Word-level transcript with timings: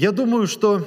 Я 0.00 0.12
думаю, 0.12 0.46
что 0.46 0.82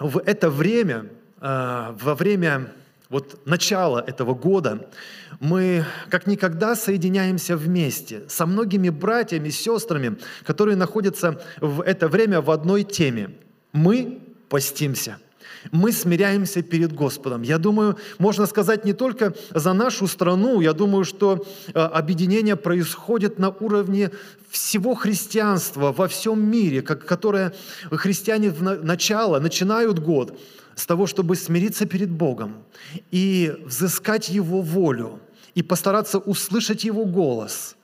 в 0.00 0.18
это 0.18 0.50
время, 0.50 1.06
э, 1.40 1.94
во 2.00 2.16
время 2.16 2.72
вот 3.08 3.46
начала 3.46 4.00
этого 4.04 4.34
года, 4.34 4.90
мы 5.38 5.84
как 6.08 6.26
никогда 6.26 6.74
соединяемся 6.74 7.56
вместе 7.56 8.28
со 8.28 8.46
многими 8.46 8.88
братьями, 8.88 9.50
сестрами, 9.50 10.18
которые 10.44 10.74
находятся 10.76 11.40
в 11.60 11.80
это 11.80 12.08
время 12.08 12.40
в 12.40 12.50
одной 12.50 12.82
теме. 12.82 13.36
Мы 13.72 14.18
постимся– 14.48 15.18
мы 15.72 15.92
смиряемся 15.92 16.62
перед 16.62 16.92
Господом. 16.92 17.42
Я 17.42 17.58
думаю, 17.58 17.96
можно 18.18 18.46
сказать 18.46 18.84
не 18.84 18.92
только 18.92 19.34
за 19.54 19.72
нашу 19.72 20.06
страну, 20.06 20.60
я 20.60 20.72
думаю, 20.72 21.04
что 21.04 21.46
э, 21.68 21.78
объединение 21.78 22.56
происходит 22.56 23.38
на 23.38 23.50
уровне 23.50 24.10
всего 24.48 24.94
христианства 24.94 25.92
во 25.92 26.08
всем 26.08 26.50
мире, 26.50 26.82
которое 26.82 27.52
христиане 27.90 28.50
в 28.50 28.62
начало 28.62 29.38
начинают 29.40 29.98
год 29.98 30.38
с 30.74 30.86
того, 30.86 31.06
чтобы 31.06 31.36
смириться 31.36 31.86
перед 31.86 32.10
Богом 32.10 32.64
и 33.10 33.54
взыскать 33.64 34.28
Его 34.28 34.62
волю, 34.62 35.20
и 35.54 35.62
постараться 35.62 36.18
услышать 36.18 36.84
Его 36.84 37.04
голос, 37.04 37.76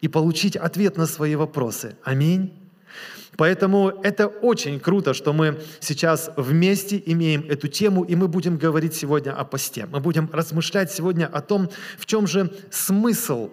и 0.00 0.08
получить 0.08 0.56
ответ 0.56 0.96
на 0.96 1.06
свои 1.06 1.34
вопросы. 1.34 1.96
Аминь. 2.04 2.52
Поэтому 3.36 3.88
это 4.02 4.26
очень 4.26 4.80
круто, 4.80 5.14
что 5.14 5.32
мы 5.32 5.60
сейчас 5.80 6.30
вместе 6.36 7.02
имеем 7.06 7.46
эту 7.48 7.68
тему, 7.68 8.04
и 8.04 8.14
мы 8.14 8.28
будем 8.28 8.56
говорить 8.56 8.94
сегодня 8.94 9.32
о 9.32 9.44
посте. 9.44 9.86
Мы 9.86 10.00
будем 10.00 10.30
размышлять 10.32 10.92
сегодня 10.92 11.26
о 11.26 11.40
том, 11.40 11.70
в 11.98 12.06
чем 12.06 12.26
же 12.26 12.50
смысл 12.70 13.50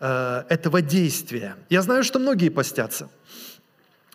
э, 0.00 0.42
этого 0.48 0.82
действия. 0.82 1.56
Я 1.68 1.82
знаю, 1.82 2.04
что 2.04 2.18
многие 2.18 2.48
постятся. 2.48 3.08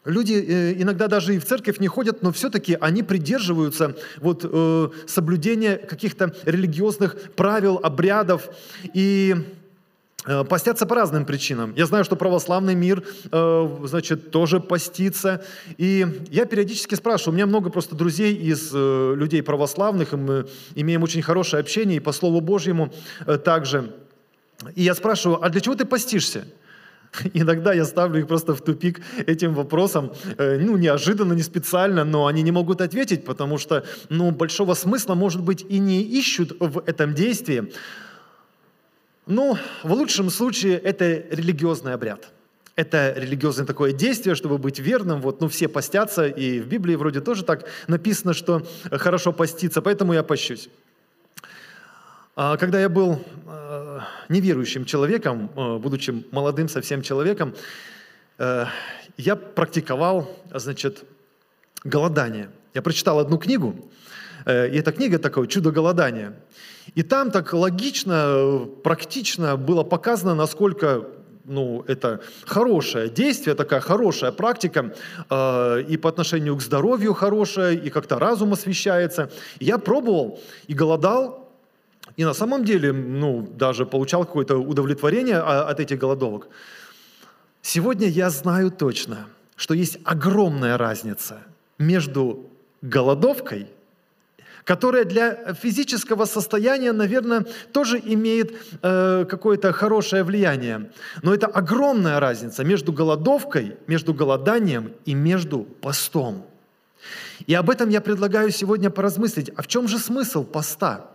Люди 0.06 0.34
э, 0.34 0.82
иногда 0.82 1.08
даже 1.08 1.36
и 1.36 1.40
в 1.40 1.46
церковь 1.46 1.80
не 1.80 1.88
ходят, 1.88 2.24
но 2.24 2.32
все-таки 2.34 2.78
они 2.80 3.04
придерживаются 3.04 3.96
вот, 4.18 4.42
э, 4.44 4.90
соблюдения 5.08 5.78
каких-то 5.78 6.36
религиозных 6.44 7.34
правил, 7.36 7.80
обрядов. 7.82 8.50
И 8.94 9.36
постятся 10.50 10.86
по 10.86 10.96
разным 10.96 11.26
причинам. 11.26 11.74
Я 11.76 11.86
знаю, 11.86 12.04
что 12.06 12.16
православный 12.16 12.76
мир, 12.76 13.04
э, 13.32 13.78
значит, 13.84 14.32
тоже 14.32 14.60
постится. 14.60 15.44
И 15.78 16.08
я 16.32 16.46
периодически 16.46 16.96
спрашиваю, 16.96 17.34
у 17.34 17.36
меня 17.36 17.46
много 17.46 17.70
просто 17.70 17.96
друзей 17.96 18.36
из 18.36 18.72
э, 18.74 19.14
людей 19.18 19.44
православных, 19.44 20.14
и 20.14 20.18
мы 20.18 20.48
имеем 20.76 21.04
очень 21.04 21.22
хорошее 21.22 21.62
общение, 21.62 21.98
и 21.98 22.00
по 22.00 22.12
Слову 22.12 22.40
Божьему 22.42 22.94
также. 23.44 23.94
И 24.76 24.84
я 24.84 24.96
спрашиваю, 24.96 25.44
а 25.44 25.50
для 25.50 25.60
чего 25.60 25.76
ты 25.76 25.86
постишься? 25.86 26.46
Иногда 27.34 27.74
я 27.74 27.84
ставлю 27.86 28.20
их 28.20 28.28
просто 28.28 28.56
в 28.56 28.62
тупик 28.62 29.02
этим 29.28 29.54
вопросом, 29.54 30.14
ну, 30.38 30.78
неожиданно, 30.78 31.34
не 31.34 31.44
специально, 31.44 32.04
но 32.04 32.28
они 32.28 32.42
не 32.42 32.52
могут 32.52 32.82
ответить, 32.82 33.26
потому 33.26 33.58
что, 33.58 33.84
ну, 34.10 34.32
большого 34.32 34.74
смысла, 34.74 35.16
может 35.16 35.42
быть, 35.42 35.66
и 35.68 35.80
не 35.80 36.02
ищут 36.02 36.56
в 36.60 36.82
этом 36.86 37.14
действии. 37.14 37.72
Ну, 39.26 39.58
в 39.84 39.94
лучшем 39.94 40.30
случае 40.30 40.78
это 40.78 41.06
религиозный 41.30 41.94
обряд. 41.94 42.32
Это 42.76 43.14
религиозное 43.16 43.66
такое 43.66 43.94
действие, 43.94 44.36
чтобы 44.36 44.58
быть 44.58 44.80
верным. 44.80 45.22
Вот, 45.22 45.40
ну, 45.40 45.48
все 45.48 45.68
постятся, 45.68 46.28
и 46.28 46.60
в 46.60 46.68
Библии 46.68 46.96
вроде 46.96 47.22
тоже 47.22 47.44
так 47.44 47.66
написано, 47.88 48.34
что 48.34 48.66
хорошо 48.92 49.32
поститься, 49.32 49.82
поэтому 49.82 50.14
я 50.14 50.24
пощусь. 50.24 50.70
А 52.36 52.58
когда 52.58 52.82
я 52.82 52.90
был 52.90 53.24
э, 53.46 54.00
неверующим 54.28 54.86
человеком, 54.86 55.52
э, 55.56 55.78
будучи 55.78 56.26
молодым 56.32 56.68
совсем 56.68 57.02
человеком, 57.02 57.54
я 59.18 59.36
практиковал, 59.36 60.28
значит, 60.52 61.04
голодание. 61.84 62.50
Я 62.74 62.82
прочитал 62.82 63.20
одну 63.20 63.38
книгу, 63.38 63.76
и 64.46 64.78
эта 64.78 64.92
книга 64.92 65.20
такое 65.20 65.48
«Чудо 65.48 65.72
голодания». 65.72 66.34
И 66.96 67.04
там 67.04 67.32
так 67.32 67.54
логично, 67.54 68.68
практично 68.84 69.56
было 69.56 69.84
показано, 69.84 70.36
насколько 70.36 71.08
ну, 71.46 71.84
это 71.88 72.22
хорошее 72.46 73.10
действие, 73.10 73.56
такая 73.56 73.82
хорошая 73.82 74.32
практика, 74.32 74.94
э, 75.30 75.84
и 75.90 75.98
по 75.98 76.10
отношению 76.10 76.56
к 76.56 76.62
здоровью 76.62 77.14
хорошая, 77.14 77.74
и 77.74 77.90
как-то 77.90 78.20
разум 78.20 78.54
освещается. 78.54 79.30
Я 79.60 79.78
пробовал 79.78 80.40
и 80.68 80.74
голодал, 80.74 81.52
и 82.16 82.24
на 82.24 82.34
самом 82.34 82.64
деле, 82.64 82.94
ну, 82.94 83.42
даже 83.42 83.86
получал 83.86 84.26
какое-то 84.26 84.58
удовлетворение 84.58 85.40
от 85.40 85.80
этих 85.80 85.98
голодовок. 86.00 86.48
Сегодня 87.62 88.08
я 88.08 88.30
знаю 88.30 88.72
точно, 88.72 89.28
что 89.56 89.74
есть 89.74 89.98
огромная 90.04 90.78
разница 90.78 91.40
между 91.78 92.50
голодовкой– 92.82 93.68
которая 94.64 95.06
для 95.06 95.54
физического 95.54 96.26
состояния, 96.26 96.92
наверное, 96.92 97.46
тоже 97.72 98.02
имеет 98.04 98.54
э, 98.82 99.26
какое-то 99.30 99.74
хорошее 99.74 100.24
влияние. 100.24 100.92
Но 101.22 101.34
это 101.34 101.48
огромная 101.48 102.20
разница 102.20 102.64
между 102.64 102.94
голодовкой, 102.94 103.78
между 103.88 104.14
голоданием 104.14 104.94
и 105.06 105.14
между 105.14 105.60
постом. 105.60 106.46
И 107.48 107.54
об 107.54 107.70
этом 107.70 107.90
я 107.90 108.02
предлагаю 108.02 108.52
сегодня 108.52 108.90
поразмыслить. 108.90 109.52
А 109.56 109.62
в 109.62 109.68
чем 109.68 109.88
же 109.88 110.00
смысл 110.00 110.44
поста? 110.44 111.10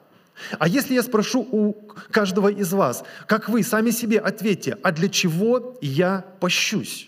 А 0.58 0.69
если 0.69 0.94
я 0.94 1.03
спрошу 1.03 1.41
у 1.50 1.75
каждого 2.10 2.48
из 2.48 2.72
вас, 2.72 3.04
как 3.26 3.48
вы 3.48 3.62
сами 3.62 3.91
себе 3.91 4.19
ответьте, 4.19 4.76
а 4.82 4.92
для 4.92 5.08
чего 5.08 5.76
я 5.81 6.25
пощусь? 6.41 7.07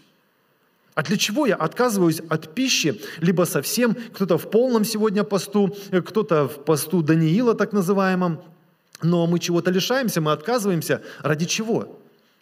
А 0.95 1.03
для 1.03 1.17
чего 1.17 1.47
я 1.47 1.55
отказываюсь 1.55 2.21
от 2.29 2.55
пищи, 2.55 3.01
либо 3.19 3.45
совсем, 3.45 3.95
кто-то 3.95 4.39
в 4.39 4.51
полном 4.51 4.85
сегодня 4.85 5.25
посту, 5.25 5.77
кто-то 5.91 6.49
в 6.49 6.65
посту 6.65 7.03
Даниила 7.03 7.55
так 7.55 7.73
называемом, 7.73 8.43
но 9.03 9.27
мы 9.27 9.39
чего-то 9.39 9.71
лишаемся, 9.71 10.21
мы 10.21 10.33
отказываемся. 10.33 11.03
Ради 11.21 11.47
чего? 11.47 11.99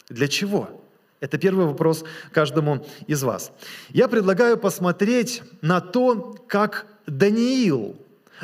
Для 0.09 0.27
чего? 0.27 0.81
Это 1.19 1.37
первый 1.37 1.65
вопрос 1.65 2.03
каждому 2.31 2.85
из 3.07 3.23
вас. 3.23 3.51
Я 3.89 4.07
предлагаю 4.07 4.57
посмотреть 4.57 5.43
на 5.61 5.81
то, 5.81 6.35
как 6.47 6.87
Даниил 7.05 7.95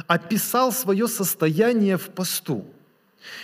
описал 0.08 0.72
свое 0.72 1.08
состояние 1.08 1.98
в 1.98 2.10
посту. 2.10 2.66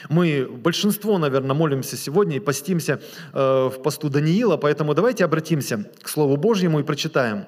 Мы 0.10 0.48
большинство, 0.50 1.18
наверное, 1.18 1.56
молимся 1.56 1.98
сегодня 1.98 2.38
и 2.38 2.40
постимся 2.40 3.02
э, 3.34 3.70
в 3.74 3.82
посту 3.82 4.10
Даниила, 4.10 4.58
поэтому 4.58 4.94
давайте 4.94 5.26
обратимся 5.26 5.86
к 6.02 6.10
Слову 6.10 6.38
Божьему 6.38 6.80
и 6.80 6.84
прочитаем. 6.84 7.46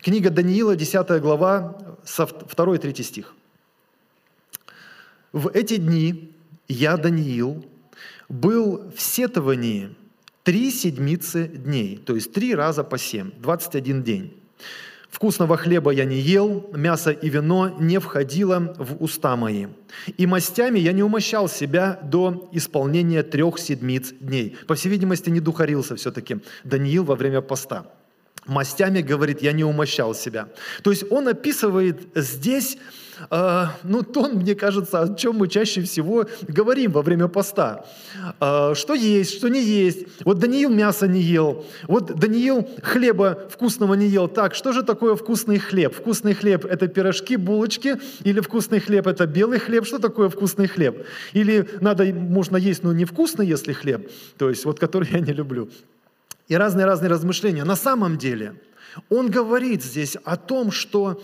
Книга 0.00 0.30
Даниила, 0.30 0.76
10 0.76 1.20
глава, 1.20 1.78
со 2.04 2.24
2-3 2.24 3.02
стих. 3.02 3.34
«В 5.32 5.48
эти 5.48 5.76
дни 5.76 6.32
я, 6.68 6.96
Даниил, 6.96 7.64
был 8.28 8.90
в 8.96 9.00
сетовании 9.00 9.94
три 10.42 10.70
седмицы 10.70 11.48
дней, 11.48 11.98
то 11.98 12.14
есть 12.14 12.32
три 12.32 12.54
раза 12.54 12.84
по 12.84 12.98
семь, 12.98 13.30
21 13.38 14.02
день. 14.02 14.36
Вкусного 15.20 15.58
хлеба 15.58 15.90
я 15.90 16.06
не 16.06 16.18
ел, 16.18 16.70
мясо 16.72 17.10
и 17.10 17.28
вино 17.28 17.76
не 17.78 17.98
входило 17.98 18.74
в 18.78 19.04
уста 19.04 19.36
мои. 19.36 19.66
И 20.16 20.26
мастями 20.26 20.78
я 20.78 20.92
не 20.92 21.02
умощал 21.02 21.46
себя 21.46 22.00
до 22.02 22.48
исполнения 22.52 23.22
трех 23.22 23.58
седмиц 23.58 24.14
дней. 24.18 24.56
По 24.66 24.76
всей 24.76 24.88
видимости, 24.88 25.28
не 25.28 25.40
духарился 25.40 25.94
все-таки 25.96 26.38
Даниил 26.64 27.04
во 27.04 27.16
время 27.16 27.42
поста. 27.42 27.84
Мастями, 28.46 29.02
говорит, 29.02 29.42
я 29.42 29.52
не 29.52 29.62
умощал 29.62 30.14
себя. 30.14 30.48
То 30.82 30.90
есть 30.90 31.04
он 31.12 31.28
описывает 31.28 32.00
здесь 32.14 32.78
э, 33.30 33.64
ну, 33.82 34.02
тон, 34.02 34.36
мне 34.36 34.54
кажется, 34.54 35.02
о 35.02 35.14
чем 35.14 35.36
мы 35.36 35.48
чаще 35.48 35.82
всего 35.82 36.26
говорим 36.48 36.92
во 36.92 37.02
время 37.02 37.28
поста. 37.28 37.84
Э, 38.40 38.74
что 38.74 38.94
есть, 38.94 39.36
что 39.36 39.48
не 39.48 39.62
есть. 39.62 40.06
Вот 40.24 40.38
Даниил 40.38 40.70
мясо 40.70 41.06
не 41.06 41.20
ел, 41.20 41.64
вот 41.88 42.14
Даниил 42.18 42.68
хлеба 42.82 43.48
вкусного 43.50 43.94
не 43.94 44.06
ел. 44.06 44.28
Так, 44.28 44.54
что 44.54 44.72
же 44.72 44.82
такое 44.82 45.14
вкусный 45.14 45.58
хлеб? 45.58 45.94
Вкусный 45.94 46.34
хлеб– 46.34 46.64
это 46.70 46.88
пирожки, 46.88 47.36
булочки, 47.36 47.96
или 48.24 48.40
вкусный 48.40 48.80
хлеб– 48.80 49.06
это 49.08 49.26
белый 49.26 49.58
хлеб? 49.58 49.86
Что 49.86 49.98
такое 49.98 50.28
вкусный 50.28 50.68
хлеб? 50.68 51.06
Или 51.32 51.68
надо, 51.80 52.04
можно 52.04 52.56
есть, 52.56 52.82
но 52.82 52.92
невкусный, 52.92 53.46
если 53.46 53.72
хлеб, 53.72 54.10
то 54.38 54.48
есть 54.48 54.64
вот 54.64 54.78
который 54.78 55.08
я 55.10 55.20
не 55.20 55.32
люблю. 55.32 55.68
И 56.48 56.56
разные-разные 56.56 57.08
размышления. 57.08 57.64
На 57.64 57.76
самом 57.76 58.18
деле– 58.18 58.54
он 59.08 59.30
говорит 59.30 59.82
здесь 59.82 60.16
о 60.24 60.36
том, 60.36 60.70
что 60.72 61.22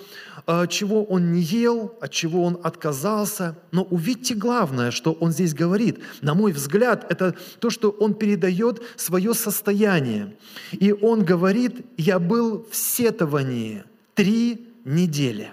чего 0.69 1.05
он 1.05 1.33
не 1.33 1.41
ел, 1.41 1.97
от 2.01 2.13
чего 2.13 2.45
он 2.45 2.59
отказался. 2.63 3.57
Но 3.73 3.83
увидьте 3.83 4.35
главное, 4.35 4.93
что 4.93 5.13
он 5.13 5.33
здесь 5.33 5.55
говорит. 5.55 5.99
На 6.23 6.35
мой 6.35 6.53
взгляд, 6.53 7.05
это 7.11 7.35
то, 7.59 7.71
что 7.71 7.91
он 7.91 8.15
передает 8.15 8.83
свое 8.97 9.35
состояние. 9.35 10.37
И 10.71 10.93
он 10.93 11.25
говорит, 11.25 11.85
я 11.97 12.19
был 12.19 12.67
в 12.71 12.77
сетовании 12.77 13.85
три 14.15 14.69
недели. 14.85 15.51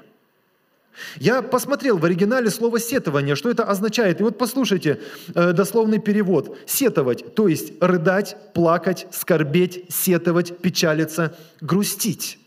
Я 1.19 1.41
посмотрел 1.41 1.97
в 1.97 2.05
оригинале 2.05 2.51
слово 2.51 2.79
«сетование», 2.79 3.35
что 3.35 3.49
это 3.49 3.63
означает. 3.63 4.19
И 4.19 4.23
вот 4.23 4.37
послушайте 4.37 5.01
э, 5.33 5.53
дословный 5.53 5.99
перевод. 5.99 6.55
«Сетовать», 6.67 7.33
то 7.33 7.47
есть 7.47 7.73
рыдать, 7.81 8.37
плакать, 8.53 9.07
скорбеть, 9.11 9.85
сетовать, 9.89 10.59
печалиться, 10.59 11.35
грустить. 11.61 12.37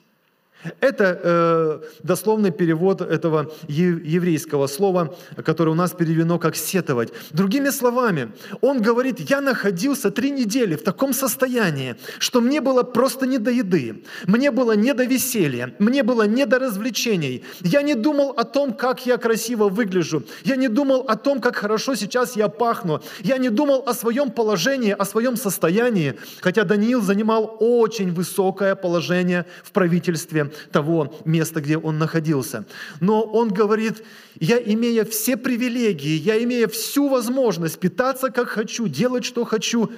Это 0.81 1.21
э, 1.23 1.81
дословный 2.03 2.51
перевод 2.51 3.01
этого 3.01 3.53
еврейского 3.69 4.67
слова, 4.67 5.17
которое 5.45 5.71
у 5.71 5.75
нас 5.75 5.93
переведено 5.93 6.39
как 6.39 6.57
«сетовать». 6.57 7.13
Другими 7.31 7.71
словами, 7.71 8.33
он 8.61 8.83
говорит, 8.83 9.21
я 9.31 9.41
находился 9.41 10.11
три 10.11 10.31
недели 10.31 10.77
в 10.77 10.83
таком 10.83 11.13
состоянии, 11.13 11.97
что 12.19 12.41
мне 12.41 12.61
было 12.61 12.83
просто 12.83 13.27
не 13.27 13.39
до 13.39 13.51
еды, 13.51 14.05
мне 14.27 14.51
было 14.51 14.73
не 14.73 14.95
до 14.95 15.05
веселья, 15.05 15.75
мне 15.79 16.03
было 16.03 16.27
не 16.27 16.47
до 16.47 16.59
развлечений. 16.59 17.45
Я 17.61 17.83
не 17.83 17.95
думал 17.95 18.31
о 18.31 18.45
том, 18.45 18.73
как 18.73 19.07
я 19.07 19.17
красиво 19.17 19.69
выгляжу, 19.69 20.23
я 20.45 20.57
не 20.57 20.69
думал 20.69 21.01
о 21.09 21.17
том, 21.17 21.41
как 21.41 21.57
хорошо 21.57 21.95
сейчас 21.95 22.37
я 22.37 22.49
пахну, 22.49 23.03
я 23.23 23.39
не 23.39 23.49
думал 23.51 23.85
о 23.87 23.95
своем 23.95 24.31
положении, 24.31 24.95
о 24.97 25.05
своем 25.05 25.37
состоянии, 25.37 26.15
хотя 26.41 26.65
Даниил 26.65 27.03
занимал 27.03 27.57
очень 27.61 28.13
высокое 28.13 28.75
положение 28.75 29.47
в 29.63 29.73
правительстве 29.73 30.51
того 30.73 31.15
места, 31.25 31.61
где 31.61 31.79
он 31.79 31.99
находился. 31.99 32.65
Но 33.01 33.23
он 33.23 33.49
говорит, 33.49 34.03
я 34.41 34.59
имея 34.59 35.05
все 35.05 35.37
привилегии, 35.37 36.17
я 36.17 36.43
имея 36.43 36.69
всю 36.69 37.09
возможность 37.09 37.79
питаться 37.79 38.31
как 38.31 38.49
хочу, 38.49 38.89
делать 38.89 39.25
что 39.25 39.45
хочу, 39.45 39.91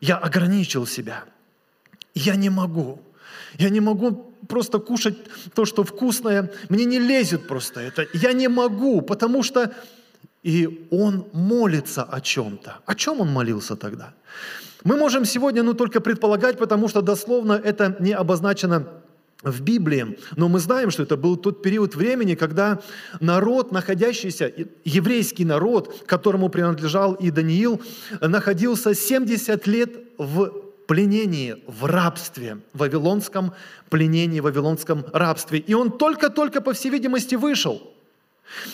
я 0.00 0.16
ограничил 0.16 0.86
себя. 0.86 1.24
Я 2.14 2.36
не 2.36 2.50
могу. 2.50 3.00
Я 3.58 3.68
не 3.68 3.80
могу 3.80 4.32
просто 4.48 4.78
кушать 4.78 5.16
то, 5.54 5.64
что 5.64 5.84
вкусное. 5.84 6.50
Мне 6.68 6.84
не 6.84 6.98
лезет 6.98 7.46
просто 7.46 7.80
это. 7.80 8.06
Я 8.12 8.32
не 8.32 8.48
могу, 8.48 9.02
потому 9.02 9.42
что... 9.42 9.72
И 10.42 10.88
он 10.90 11.26
молится 11.32 12.02
о 12.02 12.20
чем-то. 12.20 12.80
О 12.84 12.94
чем 12.96 13.20
он 13.20 13.28
молился 13.28 13.76
тогда? 13.76 14.12
Мы 14.82 14.96
можем 14.96 15.24
сегодня 15.24 15.62
ну, 15.62 15.74
только 15.74 16.00
предполагать, 16.00 16.58
потому 16.58 16.88
что 16.88 17.00
дословно 17.00 17.52
это 17.52 17.96
не 18.00 18.12
обозначено 18.12 18.88
в 19.42 19.60
Библии, 19.60 20.18
но 20.36 20.48
мы 20.48 20.58
знаем, 20.58 20.90
что 20.90 21.02
это 21.02 21.16
был 21.16 21.36
тот 21.36 21.62
период 21.62 21.94
времени, 21.94 22.34
когда 22.34 22.80
народ, 23.20 23.72
находящийся, 23.72 24.52
еврейский 24.84 25.44
народ, 25.44 26.04
которому 26.06 26.48
принадлежал 26.48 27.14
и 27.14 27.30
Даниил, 27.30 27.80
находился 28.20 28.94
70 28.94 29.66
лет 29.66 29.90
в 30.18 30.52
пленении, 30.86 31.56
в 31.66 31.86
рабстве, 31.86 32.58
в 32.72 32.78
вавилонском 32.78 33.52
пленении, 33.88 34.40
в 34.40 34.44
вавилонском 34.44 35.04
рабстве. 35.12 35.58
И 35.58 35.74
он 35.74 35.96
только-только, 35.96 36.60
по 36.60 36.72
всей 36.72 36.90
видимости, 36.90 37.34
вышел– 37.34 37.82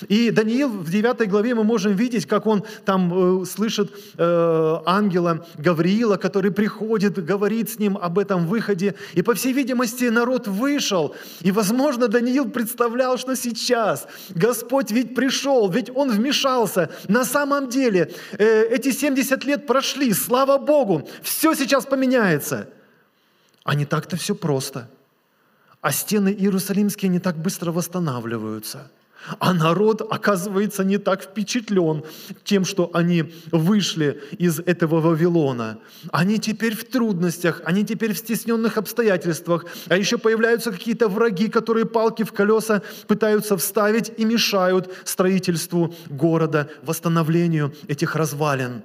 и 0.08 0.30
Даниил 0.30 0.68
в 0.68 0.90
9 0.90 1.28
главе 1.28 1.54
мы 1.54 1.64
можем 1.64 1.94
видеть, 1.94 2.26
как 2.26 2.46
он 2.46 2.64
там 2.84 3.42
э, 3.42 3.46
слышит 3.46 3.92
э, 4.16 4.76
ангела 4.86 5.46
Гавриила, 5.56 6.16
который 6.16 6.50
приходит, 6.50 7.24
говорит 7.24 7.70
с 7.70 7.78
ним 7.78 7.96
об 7.96 8.18
этом 8.18 8.46
выходе. 8.46 8.94
И 9.14 9.22
по 9.22 9.34
всей 9.34 9.52
видимости 9.52 10.04
народ 10.04 10.48
вышел. 10.48 11.14
И 11.40 11.52
возможно 11.52 12.08
Даниил 12.08 12.50
представлял, 12.50 13.18
что 13.18 13.36
сейчас 13.36 14.06
Господь 14.30 14.90
ведь 14.90 15.14
пришел, 15.14 15.68
ведь 15.70 15.90
Он 15.94 16.10
вмешался. 16.10 16.90
На 17.08 17.24
самом 17.24 17.68
деле 17.68 18.12
э, 18.32 18.64
эти 18.70 18.90
70 18.90 19.44
лет 19.44 19.66
прошли, 19.66 20.12
слава 20.12 20.58
Богу, 20.58 21.08
все 21.22 21.54
сейчас 21.54 21.86
поменяется. 21.86 22.68
А 23.64 23.74
не 23.74 23.84
так-то 23.84 24.16
все 24.16 24.34
просто. 24.34 24.88
А 25.80 25.92
стены 25.92 26.30
Иерусалимские 26.30 27.10
не 27.10 27.20
так 27.20 27.36
быстро 27.36 27.70
восстанавливаются– 27.70 28.90
а 29.38 29.52
народ, 29.52 30.02
оказывается, 30.10 30.84
не 30.84 30.98
так 30.98 31.22
впечатлен 31.22 32.04
тем, 32.44 32.64
что 32.64 32.90
они 32.94 33.34
вышли 33.52 34.22
из 34.38 34.60
этого 34.60 35.00
Вавилона. 35.00 35.78
Они 36.12 36.38
теперь 36.38 36.74
в 36.74 36.84
трудностях, 36.84 37.62
они 37.64 37.84
теперь 37.84 38.14
в 38.14 38.18
стесненных 38.18 38.76
обстоятельствах. 38.76 39.66
А 39.88 39.96
еще 39.96 40.18
появляются 40.18 40.72
какие-то 40.72 41.08
враги, 41.08 41.48
которые 41.48 41.86
палки 41.86 42.22
в 42.22 42.32
колеса 42.32 42.82
пытаются 43.06 43.56
вставить 43.56 44.12
и 44.16 44.24
мешают 44.24 44.92
строительству 45.04 45.94
города, 46.08 46.70
восстановлению 46.82 47.74
этих 47.88 48.14
развалин. 48.16 48.82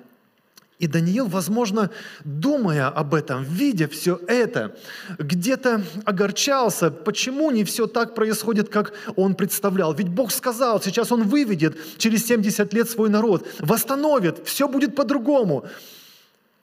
И 0.79 0.87
Даниил, 0.87 1.27
возможно, 1.27 1.91
думая 2.23 2.87
об 2.87 3.13
этом, 3.13 3.43
видя 3.43 3.87
все 3.87 4.19
это, 4.27 4.75
где-то 5.17 5.83
огорчался, 6.03 6.91
почему 6.91 7.51
не 7.51 7.63
все 7.63 7.87
так 7.87 8.15
происходит, 8.15 8.69
как 8.69 8.93
он 9.15 9.35
представлял. 9.35 9.93
Ведь 9.93 10.09
Бог 10.09 10.31
сказал, 10.31 10.81
сейчас 10.81 11.11
он 11.11 11.23
выведет 11.23 11.77
через 11.97 12.25
70 12.25 12.73
лет 12.73 12.89
свой 12.89 13.09
народ, 13.09 13.47
восстановит, 13.59 14.45
все 14.45 14.67
будет 14.67 14.95
по-другому. 14.95 15.65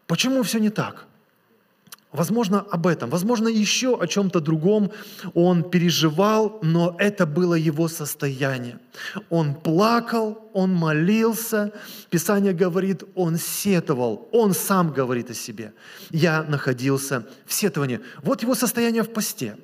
Почему 0.06 0.42
все 0.42 0.58
не 0.58 0.70
так? 0.70 1.06
Возможно, 2.12 2.66
об 2.70 2.88
этом, 2.88 3.08
возможно, 3.08 3.46
еще 3.46 3.96
о 3.96 4.06
чем-то 4.08 4.40
другом 4.40 4.90
он 5.32 5.62
переживал, 5.62 6.58
но 6.60 6.96
это 6.98 7.24
было 7.24 7.54
его 7.54 7.86
состояние. 7.86 8.80
Он 9.28 9.54
плакал, 9.54 10.50
он 10.52 10.74
молился. 10.74 11.72
Писание 12.10 12.52
говорит, 12.52 13.04
он 13.14 13.36
сетовал, 13.36 14.28
он 14.32 14.54
сам 14.54 14.92
говорит 14.92 15.30
о 15.30 15.34
себе. 15.34 15.72
Я 16.10 16.42
находился 16.42 17.28
в 17.46 17.52
сетовании. 17.52 18.00
Вот 18.24 18.42
его 18.42 18.56
состояние 18.56 19.04
в 19.04 19.12
посте. 19.12 19.56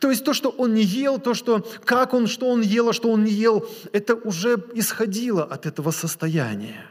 То 0.00 0.10
есть 0.10 0.24
то, 0.24 0.32
что 0.32 0.50
он 0.50 0.74
не 0.74 0.82
ел, 0.82 1.20
то, 1.20 1.34
что 1.34 1.64
как 1.84 2.14
он, 2.14 2.26
что 2.26 2.48
он 2.48 2.62
ел, 2.62 2.88
а 2.88 2.92
что 2.92 3.12
он 3.12 3.22
не 3.22 3.32
ел, 3.32 3.68
это 3.92 4.16
уже 4.16 4.60
исходило 4.74 5.44
от 5.44 5.66
этого 5.66 5.92
состояния. 5.92 6.84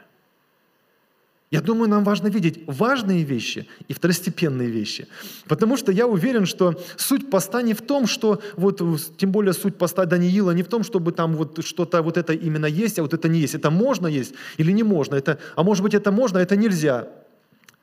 Я 1.56 1.62
думаю, 1.62 1.90
нам 1.90 2.04
важно 2.04 2.28
видеть 2.28 2.63
важные 2.68 3.24
вещи 3.24 3.66
и 3.88 3.94
второстепенные 3.94 4.68
вещи. 4.68 5.07
Потому 5.48 5.78
что 5.78 5.94
я 5.94 6.06
уверен, 6.06 6.46
что 6.46 6.74
суть 6.98 7.30
поста 7.30 7.62
не 7.62 7.74
в 7.74 7.81
том, 7.81 8.07
что, 8.07 8.42
вот, 8.57 8.81
тем 9.18 9.31
более 9.31 9.54
суть 9.54 9.78
поста 9.78 10.06
Даниила 10.06 10.52
не 10.52 10.63
в 10.63 10.68
том, 10.68 10.84
чтобы 10.84 11.13
там 11.13 11.34
вот 11.36 11.66
что-то 11.66 12.02
вот 12.02 12.18
это 12.18 12.34
именно 12.34 12.66
есть, 12.66 13.00
а 13.00 13.04
вот 13.04 13.13
это 13.13 13.30
не 13.30 13.40
есть. 13.40 13.56
Это 13.56 13.72
можно 13.72 14.07
есть 14.07 14.34
или 14.57 14.74
не 14.74 14.84
можно. 14.84 15.16
Это, 15.16 15.38
а 15.56 15.63
может 15.63 15.81
быть 15.81 15.94
это 15.94 16.12
можно, 16.12 16.40
а 16.40 16.42
это 16.42 16.57
нельзя. 16.57 17.07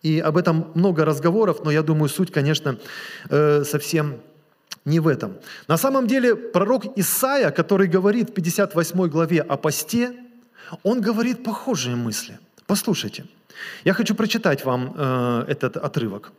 И 0.03 0.21
об 0.21 0.37
этом 0.37 0.67
много 0.75 1.07
разговоров, 1.07 1.65
но 1.65 1.71
я 1.71 1.83
думаю, 1.83 2.11
суть, 2.11 2.31
конечно, 2.31 2.77
э, 3.31 3.65
совсем 3.65 4.17
не 4.85 5.01
в 5.01 5.09
этом. 5.09 5.33
На 5.67 5.79
самом 5.79 6.07
деле 6.07 6.37
пророк 6.37 6.99
Исаия, 6.99 7.51
который 7.51 7.89
говорит 7.89 8.29
в 8.29 8.35
58 8.35 9.09
главе 9.09 9.41
о 9.41 9.57
посте, 9.57 10.13
он 10.83 11.01
говорит 11.01 11.43
похожие 11.43 11.97
мысли. 11.97 12.39
Послушайте– 12.67 13.25
я 13.85 13.93
хочу 13.93 14.15
прочитать 14.15 14.65
вам 14.65 14.95
э, 14.97 15.45
этот 15.49 15.77
отрывок. 15.77 16.33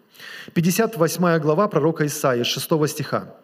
58 0.54 1.39
глава 1.39 1.68
пророка 1.68 2.06
Исаии, 2.06 2.44
6 2.44 2.88
стиха. 2.88 3.36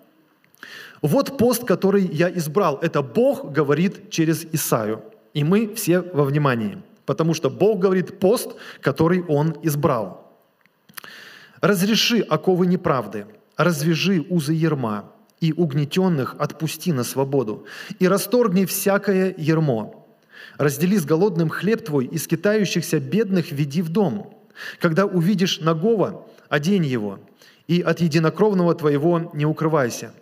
«Вот 1.01 1.37
пост, 1.37 1.63
который 1.65 2.05
я 2.05 2.29
избрал». 2.29 2.79
Это 2.81 3.01
Бог 3.01 3.51
говорит 3.51 4.09
через 4.09 4.45
Исаию. 4.53 5.01
И 5.33 5.43
мы 5.43 5.73
все 5.75 6.01
во 6.01 6.23
внимании, 6.23 6.81
потому 7.05 7.33
что 7.33 7.49
Бог 7.49 7.79
говорит 7.79 8.19
пост, 8.19 8.51
который 8.81 9.23
Он 9.27 9.55
избрал. 9.63 10.33
«Разреши 11.61 12.19
оковы 12.21 12.65
неправды, 12.67 13.25
развяжи 13.57 14.25
узы 14.29 14.53
ерма, 14.53 15.11
и 15.41 15.53
угнетенных 15.53 16.35
отпусти 16.37 16.91
на 16.91 17.03
свободу, 17.03 17.65
и 17.99 18.07
расторгни 18.07 18.65
всякое 18.65 19.33
ермо, 19.37 19.98
Раздели 20.57 20.97
с 20.97 21.05
голодным 21.05 21.49
хлеб 21.49 21.85
твой, 21.85 22.05
и 22.05 22.17
скитающихся 22.17 22.99
бедных 22.99 23.51
веди 23.51 23.81
в 23.81 23.89
дом. 23.89 24.33
Когда 24.79 25.05
увидишь 25.05 25.59
нагого, 25.59 26.27
одень 26.49 26.85
его, 26.85 27.19
и 27.67 27.81
от 27.81 28.01
единокровного 28.01 28.75
твоего 28.75 29.31
не 29.33 29.45
укрывайся. 29.45 30.13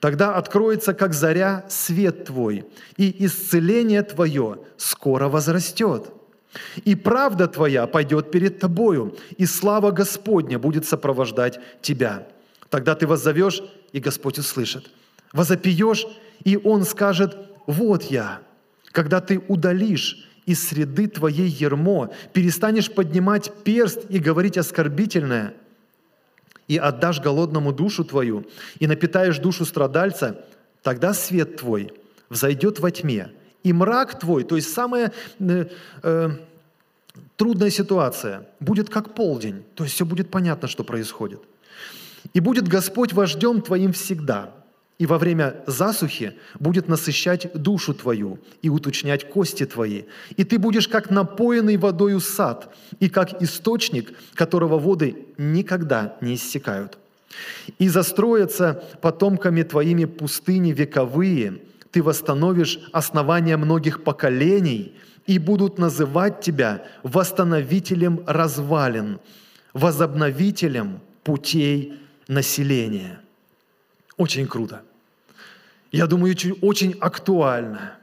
Тогда 0.00 0.36
откроется, 0.36 0.92
как 0.92 1.14
заря, 1.14 1.64
свет 1.68 2.26
твой, 2.26 2.66
и 2.96 3.24
исцеление 3.24 4.02
твое 4.02 4.58
скоро 4.76 5.28
возрастет. 5.28 6.12
И 6.84 6.94
правда 6.94 7.48
твоя 7.48 7.86
пойдет 7.86 8.30
перед 8.30 8.60
тобою, 8.60 9.16
и 9.38 9.46
слава 9.46 9.90
Господня 9.90 10.58
будет 10.58 10.86
сопровождать 10.86 11.58
тебя. 11.80 12.28
Тогда 12.68 12.94
ты 12.94 13.06
воззовешь, 13.06 13.62
и 13.92 13.98
Господь 13.98 14.38
услышит. 14.38 14.90
Возопьешь, 15.32 16.06
и 16.44 16.56
Он 16.62 16.84
скажет, 16.84 17.36
вот 17.66 18.04
я– 18.04 18.40
когда 18.94 19.20
ты 19.20 19.42
удалишь 19.48 20.24
из 20.46 20.68
среды 20.68 21.08
твоей 21.08 21.48
ермо, 21.48 22.12
перестанешь 22.32 22.90
поднимать 22.90 23.52
перст 23.64 24.08
и 24.08 24.20
говорить 24.20 24.56
оскорбительное, 24.56 25.54
и 26.68 26.78
отдашь 26.78 27.20
голодному 27.20 27.72
душу 27.72 28.04
твою, 28.04 28.46
и 28.78 28.86
напитаешь 28.86 29.38
душу 29.38 29.64
страдальца, 29.64 30.44
тогда 30.82 31.12
свет 31.12 31.56
твой 31.56 31.92
взойдет 32.30 32.78
во 32.78 32.92
тьме, 32.92 33.32
и 33.64 33.72
мрак 33.72 34.20
твой, 34.20 34.44
то 34.44 34.54
есть 34.54 34.72
самая 34.72 35.12
э, 35.40 35.66
э, 36.04 36.30
трудная 37.36 37.70
ситуация, 37.70 38.46
будет 38.60 38.90
как 38.90 39.14
полдень, 39.14 39.64
то 39.74 39.82
есть 39.82 39.96
все 39.96 40.06
будет 40.06 40.30
понятно, 40.30 40.68
что 40.68 40.84
происходит. 40.84 41.40
И 42.32 42.38
будет 42.38 42.68
Господь 42.68 43.12
вождем 43.12 43.60
твоим 43.60 43.92
всегда, 43.92 44.54
и 44.98 45.06
во 45.06 45.18
время 45.18 45.56
засухи 45.66 46.34
будет 46.60 46.88
насыщать 46.88 47.50
душу 47.54 47.94
твою 47.94 48.38
и 48.62 48.68
уточнять 48.68 49.28
кости 49.28 49.66
твои. 49.66 50.02
И 50.36 50.44
ты 50.44 50.58
будешь 50.58 50.88
как 50.88 51.10
напоенный 51.10 51.76
водою 51.76 52.20
сад, 52.20 52.74
и 53.00 53.08
как 53.08 53.42
источник, 53.42 54.14
которого 54.34 54.78
воды 54.78 55.26
никогда 55.36 56.16
не 56.20 56.34
иссякают. 56.34 56.98
И 57.80 57.88
застроятся 57.88 58.84
потомками 59.02 59.64
твоими 59.64 60.04
пустыни 60.04 60.72
вековые, 60.72 61.60
ты 61.90 62.02
восстановишь 62.02 62.78
основания 62.92 63.56
многих 63.56 64.04
поколений, 64.04 64.94
и 65.26 65.38
будут 65.38 65.78
называть 65.78 66.40
тебя 66.40 66.84
восстановителем 67.02 68.22
развалин, 68.26 69.20
возобновителем 69.72 71.00
путей 71.24 71.94
населения. 72.28 73.23
Очень 74.16 74.46
круто. 74.46 74.82
Я 75.92 76.06
думаю, 76.06 76.36
очень 76.60 76.96
актуально. 77.00 77.98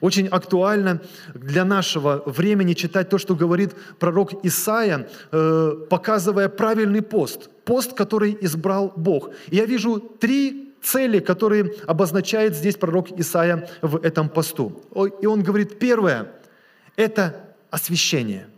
Очень 0.00 0.28
актуально 0.28 1.00
для 1.34 1.64
нашего 1.64 2.22
времени 2.26 2.74
читать 2.74 3.08
то, 3.08 3.18
что 3.18 3.34
говорит 3.34 3.74
пророк 3.98 4.44
Исаия, 4.44 5.08
э, 5.32 5.86
показывая 5.88 6.48
правильный 6.48 7.02
пост. 7.02 7.48
Пост, 7.64 7.94
который 7.94 8.36
избрал 8.40 8.92
Бог. 8.96 9.30
И 9.48 9.56
я 9.56 9.66
вижу 9.66 10.00
три 10.00 10.74
цели, 10.82 11.20
которые 11.20 11.72
обозначает 11.86 12.54
здесь 12.54 12.76
пророк 12.76 13.10
Исаия 13.18 13.68
в 13.82 13.96
этом 14.04 14.28
посту. 14.28 14.82
И 15.20 15.26
он 15.26 15.42
говорит, 15.42 15.78
первое– 15.78 16.32
это 16.96 17.44
освящение. 17.70 18.48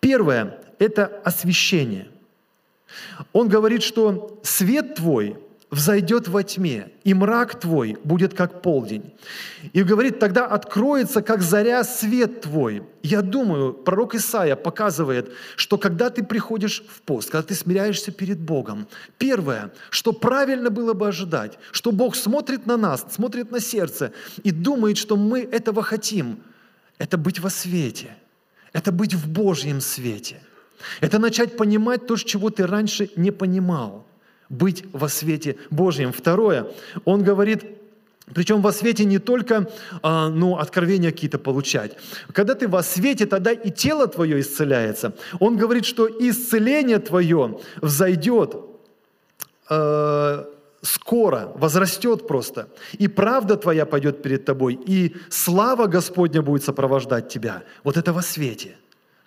Первое– 0.00 0.58
это 0.78 1.06
освящение. 1.24 2.08
Он 3.32 3.48
говорит, 3.48 3.82
что 3.82 4.40
свет 4.42 4.96
твой 4.96 5.36
взойдет 5.72 6.28
во 6.28 6.42
тьме, 6.42 6.90
и 7.02 7.14
мрак 7.14 7.58
твой 7.58 7.96
будет 8.04 8.34
как 8.34 8.60
полдень. 8.60 9.14
И 9.72 9.82
говорит, 9.82 10.18
тогда 10.18 10.46
откроется, 10.46 11.22
как 11.22 11.40
заря, 11.40 11.82
свет 11.82 12.42
твой. 12.42 12.82
Я 13.02 13.22
думаю, 13.22 13.72
пророк 13.72 14.14
Исаия 14.14 14.54
показывает, 14.54 15.32
что 15.56 15.78
когда 15.78 16.10
ты 16.10 16.22
приходишь 16.22 16.84
в 16.86 17.00
пост, 17.00 17.30
когда 17.30 17.48
ты 17.48 17.54
смиряешься 17.54 18.12
перед 18.12 18.38
Богом, 18.38 18.86
первое, 19.16 19.72
что 19.88 20.12
правильно 20.12 20.68
было 20.68 20.92
бы 20.92 21.08
ожидать, 21.08 21.58
что 21.70 21.90
Бог 21.90 22.16
смотрит 22.16 22.66
на 22.66 22.76
нас, 22.76 23.06
смотрит 23.10 23.50
на 23.50 23.58
сердце 23.58 24.12
и 24.44 24.50
думает, 24.50 24.98
что 24.98 25.16
мы 25.16 25.40
этого 25.40 25.82
хотим, 25.82 26.40
это 26.98 27.16
быть 27.16 27.40
во 27.40 27.48
свете, 27.48 28.14
это 28.74 28.92
быть 28.92 29.14
в 29.14 29.26
Божьем 29.26 29.80
свете, 29.80 30.42
это 31.00 31.18
начать 31.18 31.56
понимать 31.56 32.06
то, 32.06 32.16
чего 32.16 32.50
ты 32.50 32.66
раньше 32.66 33.08
не 33.16 33.30
понимал– 33.30 34.06
быть 34.52 34.84
во 34.92 35.08
свете 35.08 35.56
Божьем. 35.70 36.12
Второе, 36.12 36.66
он 37.04 37.24
говорит, 37.24 37.64
причем 38.32 38.62
во 38.62 38.70
свете 38.72 39.04
не 39.04 39.18
только 39.18 39.68
а, 40.02 40.28
ну, 40.28 40.56
откровения 40.56 41.10
какие-то 41.10 41.38
получать. 41.38 41.96
Когда 42.32 42.54
ты 42.54 42.68
во 42.68 42.82
свете, 42.82 43.26
тогда 43.26 43.50
и 43.50 43.70
тело 43.70 44.06
твое 44.06 44.40
исцеляется. 44.40 45.14
Он 45.40 45.56
говорит, 45.56 45.84
что 45.84 46.06
исцеление 46.06 46.98
твое 46.98 47.58
взойдет 47.80 48.54
э, 49.70 50.44
скоро, 50.82 51.52
возрастет 51.54 52.28
просто. 52.28 52.68
И 52.98 53.08
правда 53.08 53.56
твоя 53.56 53.86
пойдет 53.86 54.22
перед 54.22 54.44
тобой, 54.44 54.78
и 54.86 55.16
слава 55.30 55.86
Господня 55.86 56.42
будет 56.42 56.62
сопровождать 56.62 57.28
тебя. 57.28 57.62
Вот 57.84 57.96
это 57.96 58.12
во 58.12 58.22
свете– 58.22 58.76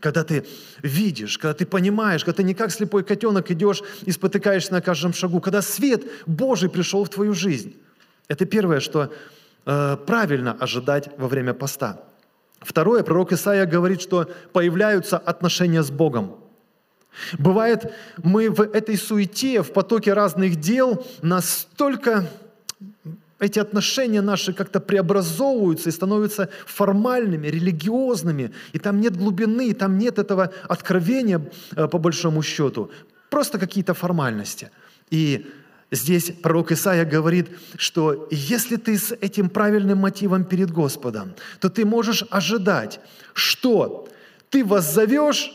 когда 0.06 0.24
ты 0.24 0.46
видишь, 0.84 1.40
когда 1.40 1.56
ты 1.56 1.66
понимаешь, 1.66 2.24
когда 2.24 2.38
ты 2.38 2.44
не 2.44 2.54
как 2.54 2.72
слепой 2.72 3.04
котенок 3.04 3.50
идешь 3.50 3.82
и 4.04 4.12
спотыкаешься 4.12 4.72
на 4.72 4.80
каждом 4.80 5.14
шагу, 5.14 5.42
когда 5.42 5.64
свет 5.64 6.04
Божий 6.28 6.70
пришел 6.70 7.04
в 7.04 7.10
твою 7.10 7.34
жизнь. 7.34 7.76
Это 8.28 8.46
первое, 8.46 8.82
что 8.82 9.12
э, 9.66 9.98
правильно 10.06 10.56
ожидать 10.60 11.10
во 11.18 11.28
время 11.28 11.56
поста. 11.56 12.04
Второе, 12.60 13.02
пророк 13.02 13.32
Исаия 13.32 13.66
говорит, 13.66 14.00
что 14.00 14.30
появляются 14.54 15.18
отношения 15.18 15.82
с 15.82 15.90
Богом. 15.90 16.36
Бывает, 17.40 17.92
мы 18.22 18.52
в 18.52 18.62
этой 18.62 18.98
суете, 18.98 19.64
в 19.64 19.74
потоке 19.74 20.14
разных 20.14 20.58
дел 20.58 21.04
настолько 21.24 22.30
эти 23.40 23.60
отношения 23.60 24.22
наши 24.22 24.54
как-то 24.54 24.80
преобразовываются 24.80 25.90
и 25.90 25.92
становятся 25.92 26.50
формальными, 26.66 27.48
религиозными, 27.48 28.52
и 28.74 28.80
там 28.80 29.02
нет 29.02 29.18
глубины, 29.18 29.70
и 29.70 29.74
там 29.74 29.98
нет 29.98 30.20
этого 30.20 30.54
откровения, 30.70 31.42
э, 31.76 31.88
по 31.88 31.98
большому 31.98 32.42
счету. 32.44 32.92
Просто 33.30 33.60
какие-то 33.60 33.94
формальности. 33.94 34.72
И 35.10 35.46
здесь 35.92 36.32
пророк 36.42 36.72
Исаия 36.72 37.06
говорит, 37.06 37.50
что 37.78 38.28
если 38.32 38.78
ты 38.78 38.98
с 38.98 39.12
этим 39.12 39.50
правильным 39.50 39.98
мотивом 39.98 40.46
перед 40.46 40.72
Господом, 40.72 41.36
то 41.60 41.70
ты 41.70 41.86
можешь 41.86 42.24
ожидать, 42.30 43.00
что 43.34 44.08
ты 44.50 44.64
воззовешь 44.64 45.52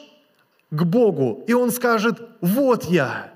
к 0.71 0.85
Богу, 0.85 1.45
и 1.49 1.55
Он 1.55 1.71
скажет, 1.71 2.21
вот 2.41 2.85
я, 2.85 3.33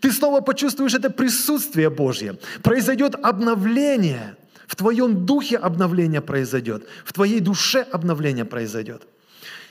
ты 0.00 0.12
снова 0.12 0.40
почувствуешь 0.40 0.94
это 0.94 1.10
присутствие 1.10 1.90
Божье. 1.90 2.38
Произойдет 2.62 3.14
обновление. 3.14 4.36
В 4.66 4.76
твоем 4.76 5.26
духе 5.26 5.56
обновление 5.56 6.20
произойдет. 6.20 6.88
В 7.04 7.12
твоей 7.12 7.40
душе 7.40 7.82
обновление 7.82 8.44
произойдет. 8.44 9.06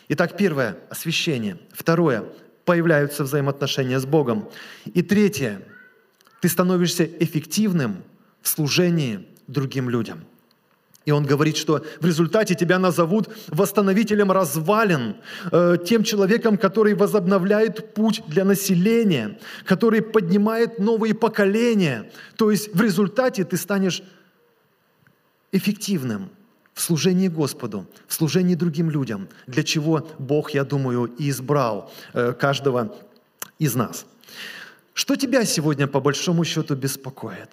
Итак, 0.07 0.38
первое– 0.38 0.77
освящение. 0.89 1.57
Второе– 1.74 2.25
появляются 2.65 3.24
взаимоотношения 3.24 4.00
с 4.00 4.05
Богом. 4.05 4.50
И 4.86 5.01
третье– 5.01 5.62
ты 6.41 6.50
становишься 6.50 7.05
эффективным 7.05 8.03
в 8.41 8.48
служении 8.48 9.27
другим 9.48 9.89
людям– 9.89 10.25
и 11.05 11.12
он 11.12 11.24
говорит, 11.24 11.55
что 11.55 11.85
в 12.00 12.05
результате 12.05 12.55
тебя 12.55 12.79
назовут 12.79 13.29
восстановителем 13.47 14.31
развалин, 14.31 15.15
э, 15.51 15.77
тем 15.85 16.03
человеком, 16.03 16.57
который 16.57 16.95
возобновляет 16.95 17.93
путь 17.93 18.24
для 18.27 18.43
населения, 18.43 19.38
который 19.65 20.01
поднимает 20.01 20.79
новые 20.79 21.13
поколения. 21.13 22.12
То 22.38 22.50
есть 22.50 22.74
в 22.74 22.81
результате 22.81 23.43
ты 23.43 23.55
станешь 23.55 24.01
эффективным 25.51 26.29
в 26.74 26.81
служении 26.81 27.27
Господу, 27.27 27.85
в 28.07 28.13
служении 28.13 28.55
другим 28.55 28.89
людям, 28.89 29.29
для 29.47 29.63
чего 29.63 30.07
Бог, 30.17 30.51
я 30.51 30.63
думаю, 30.63 31.05
и 31.05 31.29
избрал 31.29 31.91
э, 32.13 32.33
каждого 32.33 32.95
из 33.59 33.75
нас. 33.75 34.05
Что 34.93 35.15
тебя 35.15 35.45
сегодня 35.45 35.88
по 35.88 36.00
большому 36.00 36.43
счету 36.43 36.75
беспокоит? 36.75 37.50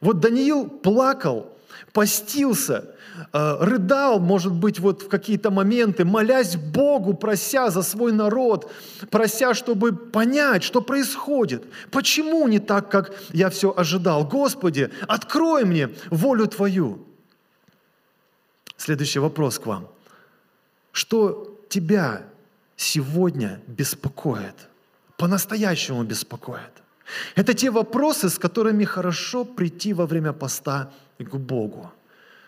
Вот 0.00 0.18
Даниил 0.18 0.68
плакал 0.68 1.54
постился, 1.92 2.94
э, 3.32 3.56
рыдал, 3.60 4.20
может 4.20 4.52
быть, 4.52 4.80
вот 4.80 5.02
в 5.02 5.08
какие-то 5.08 5.50
моменты, 5.50 6.04
молясь 6.04 6.56
Богу, 6.56 7.14
прося 7.14 7.70
за 7.70 7.82
свой 7.82 8.12
народ, 8.12 8.70
прося, 9.10 9.54
чтобы 9.54 9.92
понять, 9.92 10.62
что 10.62 10.80
происходит. 10.80 11.64
Почему 11.90 12.48
не 12.48 12.58
так, 12.58 12.90
как 12.90 13.12
я 13.32 13.50
все 13.50 13.72
ожидал? 13.76 14.24
Господи, 14.26 14.90
открой 15.08 15.64
мне 15.64 15.90
волю 16.10 16.46
Твою. 16.46 17.06
Следующий 18.76 19.20
вопрос 19.20 19.58
к 19.58 19.66
вам. 19.66 19.88
Что 20.92 21.58
тебя 21.68 22.22
сегодня 22.76 23.60
беспокоит? 23.66 24.68
По-настоящему 25.16 26.02
беспокоит? 26.04 26.72
Это 27.34 27.54
те 27.54 27.70
вопросы, 27.70 28.28
с 28.28 28.38
которыми 28.38 28.84
хорошо 28.84 29.44
прийти 29.44 29.92
во 29.92 30.06
время 30.06 30.32
поста 30.32 30.90
к 31.18 31.36
Богу. 31.36 31.92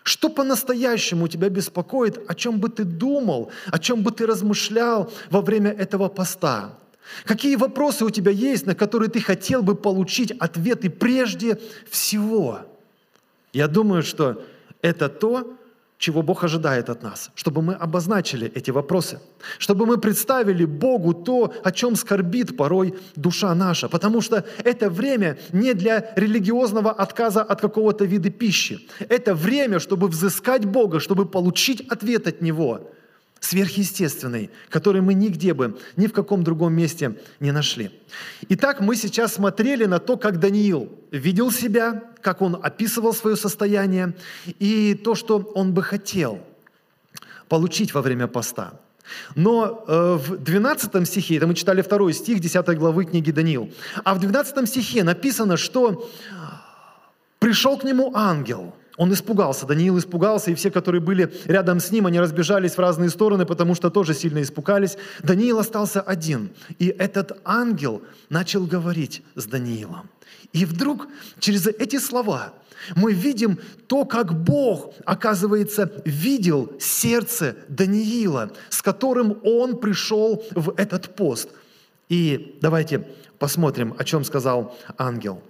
Что 0.03 0.29
по-настоящему 0.29 1.27
тебя 1.27 1.49
беспокоит, 1.49 2.29
о 2.29 2.33
чем 2.33 2.59
бы 2.59 2.69
ты 2.69 2.85
думал, 2.85 3.51
о 3.71 3.77
чем 3.77 4.03
бы 4.03 4.11
ты 4.11 4.25
размышлял 4.25 5.11
во 5.29 5.41
время 5.41 5.71
этого 5.71 6.07
поста? 6.07 6.77
Какие 7.25 7.55
вопросы 7.55 8.05
у 8.05 8.09
тебя 8.09 8.31
есть, 8.31 8.65
на 8.65 8.75
которые 8.75 9.09
ты 9.09 9.19
хотел 9.19 9.61
бы 9.61 9.75
получить 9.75 10.31
ответы 10.31 10.89
прежде 10.89 11.59
всего? 11.89 12.61
Я 13.53 13.67
думаю, 13.67 14.03
что 14.03 14.43
это 14.81 15.09
то, 15.09 15.57
чего 15.97 16.21
Бог 16.21 16.43
ожидает 16.43 16.89
от 16.89 17.03
нас, 17.03 17.31
чтобы 17.35 17.61
мы 17.61 17.73
обозначили 17.73 18.51
эти 18.55 18.71
вопросы, 18.71 19.19
чтобы 19.57 19.85
мы 19.85 19.97
представили 19.97 20.65
Богу 20.65 21.13
то, 21.13 21.53
о 21.63 21.71
чем 21.71 21.95
скорбит 21.95 22.55
порой 22.55 22.93
душа 23.15 23.53
наша, 23.55 23.89
потому 23.89 24.21
что 24.21 24.45
это 24.63 24.89
время 24.89 25.37
не 25.51 25.73
для 25.73 26.13
религиозного 26.15 26.91
отказа 26.91 27.41
от 27.41 27.61
какого-то 27.61 28.05
вида 28.05 28.29
пищи, 28.29 28.87
это 29.09 29.33
время, 29.33 29.79
чтобы 29.79 30.07
взыскать 30.07 30.65
Бога, 30.65 30.99
чтобы 30.99 31.25
получить 31.25 31.81
ответ 31.89 32.27
от 32.27 32.41
Него– 32.41 32.91
сверхъестественный, 33.39 34.49
который 34.69 35.01
мы 35.01 35.13
нигде 35.13 35.53
бы, 35.53 35.77
ни 35.95 36.07
в 36.07 36.13
каком 36.13 36.43
другом 36.43 36.73
месте 36.73 37.17
не 37.39 37.51
нашли. 37.51 37.91
Итак, 38.49 38.81
мы 38.81 38.95
сейчас 38.95 39.35
смотрели 39.35 39.85
на 39.85 39.99
то, 39.99 40.17
как 40.17 40.39
Даниил 40.39 40.91
видел 41.11 41.51
себя, 41.51 42.03
как 42.21 42.41
он 42.41 42.57
описывал 42.61 43.13
свое 43.13 43.35
состояние 43.35 44.15
и 44.59 44.95
то, 44.95 45.15
что 45.15 45.39
он 45.55 45.73
бы 45.73 45.83
хотел 45.83 46.39
получить 47.47 47.93
во 47.93 48.01
время 48.01 48.27
поста. 48.27 48.79
Но 49.35 49.85
э, 49.87 50.17
в 50.19 50.37
12 50.37 51.07
стихе, 51.07 51.37
это 51.37 51.47
мы 51.47 51.53
читали 51.53 51.81
второй 51.81 52.13
стих 52.13 52.39
10 52.39 52.77
главы 52.77 53.05
книги 53.05 53.31
Даниил, 53.31 53.71
а 54.03 54.13
в 54.13 54.19
12 54.19 54.67
стихе 54.67 55.03
написано, 55.03 55.55
что 55.55 56.09
пришел 57.39 57.77
к 57.77 57.83
нему 57.85 58.11
ангел, 58.13 58.73
Он 58.97 59.13
испугался, 59.13 59.67
Даниил 59.67 59.97
испугался, 59.99 60.49
и 60.51 60.55
все, 60.55 60.71
которые 60.71 61.01
были 61.01 61.31
рядом 61.45 61.79
с 61.79 61.91
ним, 61.91 62.07
они 62.07 62.19
разбежались 62.19 62.73
в 62.73 62.79
разные 62.79 63.11
стороны, 63.11 63.45
потому 63.45 63.75
что 63.75 63.91
тоже 63.91 64.15
сильно 64.15 64.41
испугались. 64.41 64.97
Даниил 65.21 65.59
остался 65.59 66.01
один, 66.01 66.49
и 66.79 66.87
этот 66.87 67.39
ангел 67.45 68.01
начал 68.29 68.65
говорить 68.65 69.21
с 69.35 69.45
Даниилом. 69.45 70.09
И 70.51 70.65
вдруг 70.65 71.07
через 71.39 71.67
эти 71.67 71.99
слова 71.99 72.53
мы 72.95 73.13
видим 73.13 73.59
то, 73.85 74.03
как 74.05 74.33
Бог, 74.33 74.93
оказывается, 75.05 75.91
видел 76.03 76.71
сердце 76.79 77.55
Даниила, 77.67 78.51
с 78.69 78.81
которым 78.81 79.37
он 79.43 79.77
пришел 79.77 80.43
в 80.55 80.73
этот 80.75 81.15
пост. 81.15 81.49
И 82.09 82.57
давайте 82.61 83.07
посмотрим, 83.37 83.93
о 83.97 84.03
чем 84.03 84.23
сказал 84.23 84.75
ангел. 84.97 85.43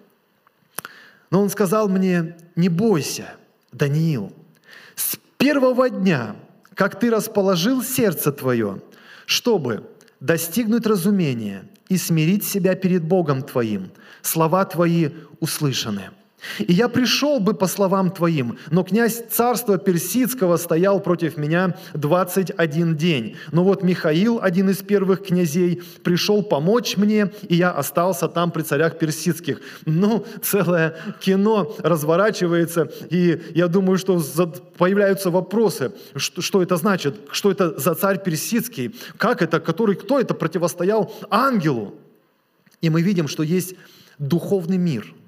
Но 1.30 1.42
он 1.42 1.50
сказал 1.50 1.90
мне, 1.90 2.38
не 2.56 2.70
бойся, 2.70 3.36
Даниил, 3.72 4.34
с 4.96 5.18
первого 5.38 5.90
дня, 5.90 6.36
как 6.74 7.00
ты 7.00 7.10
расположил 7.10 7.84
сердце 7.84 8.32
твое, 8.32 8.82
чтобы 9.26 9.90
достигнуть 10.20 10.86
разумения 10.86 11.66
и 11.90 11.98
смирить 11.98 12.46
себя 12.46 12.76
перед 12.76 13.04
Богом 13.04 13.42
твоим, 13.42 13.92
слова 14.22 14.66
твои 14.66 15.10
услышаны– 15.40 16.12
и 16.60 16.74
я 16.74 16.88
пришел 16.88 17.40
бы 17.40 17.54
по 17.54 17.66
словам 17.68 18.12
твоим, 18.12 18.60
но 18.70 18.84
князь 18.84 19.24
царства 19.30 19.78
персидского 19.78 20.58
стоял 20.58 21.00
против 21.00 21.36
меня 21.36 21.76
21 21.96 22.96
день. 22.96 23.38
Но 23.52 23.64
вот 23.64 23.84
Михаил, 23.84 24.40
один 24.42 24.70
из 24.70 24.78
первых 24.78 25.26
князей, 25.26 25.82
пришел 26.04 26.44
помочь 26.44 26.96
мне, 26.96 27.32
и 27.50 27.56
я 27.56 27.72
остался 27.72 28.28
там 28.28 28.52
при 28.52 28.62
царях 28.62 29.00
персидских. 29.00 29.62
Ну, 29.86 30.26
целое 30.44 30.96
кино 31.20 31.76
разворачивается, 31.80 32.92
и 33.10 33.42
я 33.56 33.68
думаю, 33.68 33.98
что 33.98 34.22
появляются 34.78 35.32
вопросы, 35.32 35.92
что, 36.16 36.42
что 36.42 36.62
это 36.62 36.76
значит, 36.78 37.16
что 37.32 37.50
это 37.50 37.78
за 37.80 37.96
царь 37.96 38.22
персидский, 38.24 38.96
как 39.18 39.42
это, 39.42 39.60
который, 39.60 39.96
кто 39.96 40.20
это 40.20 40.36
противостоял 40.36 41.12
ангелу. 41.32 41.96
И 42.80 42.92
мы 42.92 43.02
видим, 43.02 43.28
что 43.28 43.42
есть 43.42 43.74
духовный 44.20 44.78
мир– 44.78 45.16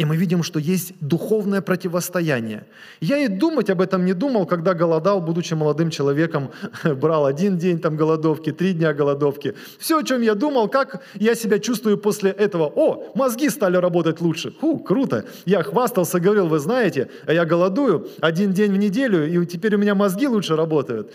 и 0.00 0.04
мы 0.06 0.16
видим, 0.16 0.42
что 0.42 0.58
есть 0.58 0.94
духовное 1.00 1.60
противостояние. 1.60 2.64
Я 3.02 3.18
и 3.18 3.28
думать 3.28 3.68
об 3.68 3.82
этом 3.82 4.06
не 4.06 4.14
думал, 4.14 4.46
когда 4.46 4.72
голодал, 4.72 5.20
будучи 5.20 5.52
молодым 5.52 5.90
человеком, 5.90 6.50
брал 6.84 7.26
один 7.26 7.58
день 7.58 7.78
там 7.78 7.96
голодовки, 7.96 8.50
три 8.50 8.72
дня 8.72 8.94
голодовки. 8.94 9.54
Все, 9.78 9.98
о 9.98 10.02
чем 10.02 10.22
я 10.22 10.34
думал, 10.34 10.68
как 10.68 11.02
я 11.16 11.34
себя 11.34 11.58
чувствую 11.58 11.98
после 11.98 12.30
этого. 12.30 12.72
О, 12.74 13.12
мозги 13.14 13.50
стали 13.50 13.76
работать 13.76 14.22
лучше. 14.22 14.52
Фу, 14.60 14.78
круто. 14.78 15.26
Я 15.44 15.62
хвастался, 15.62 16.18
говорил, 16.18 16.46
вы 16.46 16.60
знаете, 16.60 17.10
а 17.26 17.34
я 17.34 17.44
голодую 17.44 18.08
один 18.22 18.54
день 18.54 18.72
в 18.72 18.78
неделю, 18.78 19.28
и 19.28 19.46
теперь 19.46 19.74
у 19.74 19.78
меня 19.78 19.94
мозги 19.94 20.26
лучше 20.26 20.56
работают. 20.56 21.12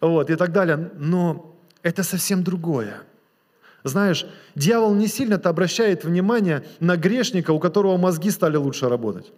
Вот, 0.00 0.30
и 0.30 0.36
так 0.36 0.52
далее. 0.52 0.90
Но 0.98 1.54
это 1.82 2.02
совсем 2.02 2.42
другое. 2.42 3.02
Знаешь, 3.84 4.26
дьявол 4.54 4.94
не 4.94 5.08
сильно-то 5.08 5.48
обращает 5.48 6.04
внимание 6.04 6.64
на 6.80 6.96
грешника, 6.96 7.50
у 7.50 7.58
которого 7.58 7.96
мозги 7.96 8.30
стали 8.30 8.56
лучше 8.56 8.88
работать. 8.88 9.32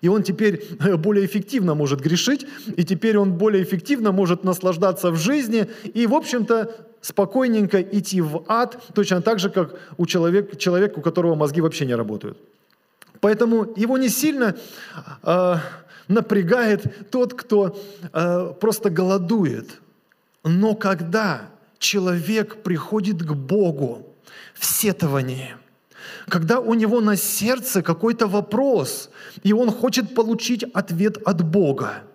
И 0.00 0.08
он 0.08 0.22
теперь 0.22 0.64
более 0.98 1.26
эффективно 1.26 1.74
может 1.74 2.00
грешить, 2.00 2.46
и 2.76 2.84
теперь 2.84 3.18
он 3.18 3.34
более 3.34 3.62
эффективно 3.62 4.12
может 4.12 4.44
наслаждаться 4.44 5.10
в 5.10 5.16
жизни 5.16 5.68
и, 5.94 6.06
в 6.06 6.14
общем-то, 6.14 6.74
спокойненько 7.00 7.80
идти 7.80 8.20
в 8.20 8.44
ад, 8.48 8.82
точно 8.94 9.22
так 9.22 9.38
же, 9.38 9.50
как 9.50 9.78
у 9.96 10.06
человека, 10.06 10.56
человека, 10.56 10.98
у 10.98 11.02
которого 11.02 11.34
мозги 11.34 11.60
вообще 11.60 11.86
не 11.86 11.94
работают. 11.94 12.38
Поэтому 13.20 13.72
его 13.76 13.98
не 13.98 14.08
сильно 14.08 14.56
э, 15.22 15.54
напрягает 16.08 17.10
тот, 17.10 17.34
кто 17.34 17.78
э, 18.12 18.52
просто 18.60 18.90
голодует. 18.90 19.80
Но 20.44 20.74
когда 20.74 21.50
человек 21.78 22.62
приходит 22.62 23.22
к 23.22 23.32
Богу 23.32 24.14
в 24.54 24.64
сетовании, 24.64 25.56
когда 26.28 26.60
у 26.60 26.74
него 26.74 27.00
на 27.00 27.16
сердце 27.16 27.82
какой-то 27.82 28.26
вопрос, 28.26 29.10
и 29.42 29.52
он 29.52 29.70
хочет 29.70 30.14
получить 30.14 30.64
ответ 30.74 31.18
от 31.24 31.44
Бога– 31.44 32.02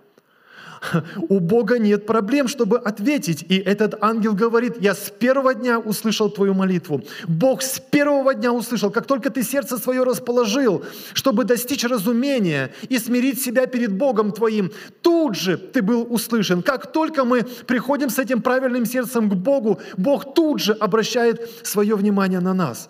у 1.29 1.39
Бога 1.39 1.79
нет 1.79 2.05
проблем, 2.05 2.47
чтобы 2.47 2.77
ответить. 2.77 3.45
И 3.49 3.57
этот 3.57 3.95
ангел 4.01 4.33
говорит, 4.33 4.81
я 4.81 4.93
с 4.93 5.09
первого 5.09 5.53
дня 5.53 5.79
услышал 5.79 6.29
твою 6.29 6.53
молитву. 6.53 7.01
Бог 7.27 7.61
с 7.61 7.79
первого 7.79 8.33
дня 8.33 8.51
услышал, 8.51 8.91
как 8.91 9.05
только 9.05 9.29
ты 9.29 9.43
сердце 9.43 9.77
свое 9.77 10.03
расположил, 10.03 10.83
чтобы 11.13 11.43
достичь 11.43 11.83
разумения 11.83 12.73
и 12.89 12.97
смирить 12.97 13.41
себя 13.41 13.65
перед 13.67 13.93
Богом 13.93 14.31
твоим, 14.31 14.71
тут 15.01 15.35
же 15.35 15.57
ты 15.57 15.81
был 15.81 16.07
услышан. 16.09 16.61
Как 16.61 16.91
только 16.91 17.23
мы 17.23 17.43
приходим 17.43 18.09
с 18.09 18.19
этим 18.19 18.41
правильным 18.41 18.85
сердцем 18.85 19.29
к 19.29 19.33
Богу, 19.33 19.79
Бог 19.97 20.33
тут 20.33 20.59
же 20.59 20.73
обращает 20.73 21.49
свое 21.63 21.95
внимание 21.95 22.39
на 22.39 22.53
нас. 22.53 22.89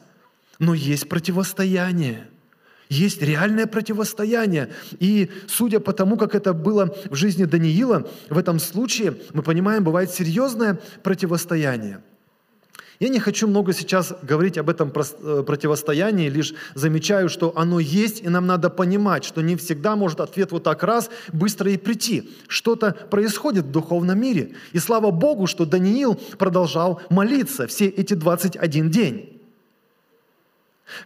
Но 0.59 0.73
есть 0.73 1.09
противостояние– 1.09 2.27
есть 2.93 3.21
реальное 3.21 3.65
противостояние. 3.65 4.69
И 4.99 5.29
судя 5.47 5.79
по 5.79 5.93
тому, 5.93 6.17
как 6.17 6.35
это 6.35 6.53
было 6.53 6.95
в 7.09 7.15
жизни 7.15 7.45
Даниила, 7.45 8.07
в 8.29 8.37
этом 8.37 8.59
случае, 8.59 9.15
мы 9.33 9.43
понимаем, 9.43 9.83
бывает 9.83 10.11
серьезное 10.11 10.79
противостояние. 11.01 12.01
Я 12.99 13.09
не 13.09 13.19
хочу 13.19 13.47
много 13.47 13.73
сейчас 13.73 14.13
говорить 14.21 14.57
об 14.57 14.69
этом 14.69 14.93
э, 14.95 15.43
противостоянии, 15.43 16.29
лишь 16.29 16.53
замечаю, 16.75 17.27
что 17.27 17.51
оно 17.55 17.79
есть, 17.79 18.21
и 18.21 18.29
нам 18.29 18.47
надо 18.47 18.69
понимать, 18.69 19.25
что 19.25 19.41
не 19.41 19.55
всегда 19.55 19.95
может 19.95 20.19
ответ 20.19 20.51
вот 20.51 20.63
так 20.63 20.83
раз 20.83 21.09
быстро 21.33 21.71
и 21.71 21.77
прийти. 21.77 22.29
Что-то 22.47 22.95
происходит 23.09 23.65
в 23.65 23.71
духовном 23.71 24.19
мире. 24.19 24.53
И 24.71 24.79
слава 24.79 25.11
Богу, 25.11 25.47
что 25.47 25.65
Даниил 25.65 26.15
продолжал 26.37 27.01
молиться 27.09 27.67
все 27.67 27.87
эти 27.87 28.13
21 28.13 28.89
день. 28.89 29.32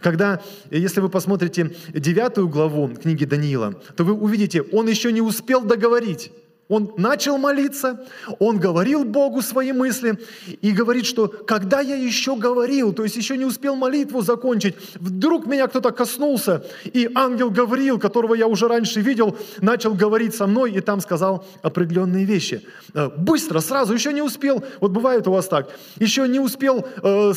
Когда, 0.02 0.42
если 0.72 1.00
вы 1.00 1.10
посмотрите 1.10 1.76
девятую 1.94 2.50
главу 2.50 2.90
книги 2.90 3.26
Даниила, 3.26 3.76
то 3.96 4.04
вы 4.04 4.14
увидите, 4.14 4.62
он 4.62 4.88
еще 4.88 5.12
не 5.12 5.22
успел 5.22 5.62
договорить. 5.62 6.32
Он 6.70 6.94
начал 6.98 7.38
молиться, 7.38 8.06
он 8.40 8.60
говорил 8.60 9.06
Богу 9.06 9.42
свои 9.42 9.72
мысли 9.72 10.20
и 10.62 10.72
говорит, 10.72 11.06
что 11.06 11.28
когда 11.28 11.80
я 11.80 11.96
еще 11.96 12.36
говорил, 12.36 12.92
то 12.92 13.04
есть 13.04 13.16
еще 13.16 13.38
не 13.38 13.46
успел 13.46 13.76
молитву 13.76 14.22
закончить, 14.22 14.76
вдруг 14.96 15.46
меня 15.46 15.68
кто-то 15.68 15.92
коснулся, 15.92 16.66
и 16.84 17.10
ангел 17.16 17.50
говорил, 17.50 18.00
которого 18.00 18.34
я 18.34 18.48
уже 18.48 18.68
раньше 18.68 19.00
видел, 19.00 19.38
начал 19.62 19.94
говорить 19.94 20.36
со 20.36 20.46
мной 20.46 20.74
и 20.74 20.82
там 20.82 21.00
сказал 21.00 21.46
определенные 21.62 22.26
вещи. 22.26 22.62
Э, 22.94 23.10
быстро, 23.16 23.62
сразу, 23.62 23.94
еще 23.94 24.12
не 24.12 24.22
успел, 24.22 24.62
вот 24.82 24.92
бывает 24.92 25.26
у 25.28 25.32
вас 25.32 25.48
так, 25.48 25.70
еще 26.00 26.28
не 26.28 26.40
успел 26.40 26.86
э, 27.02 27.34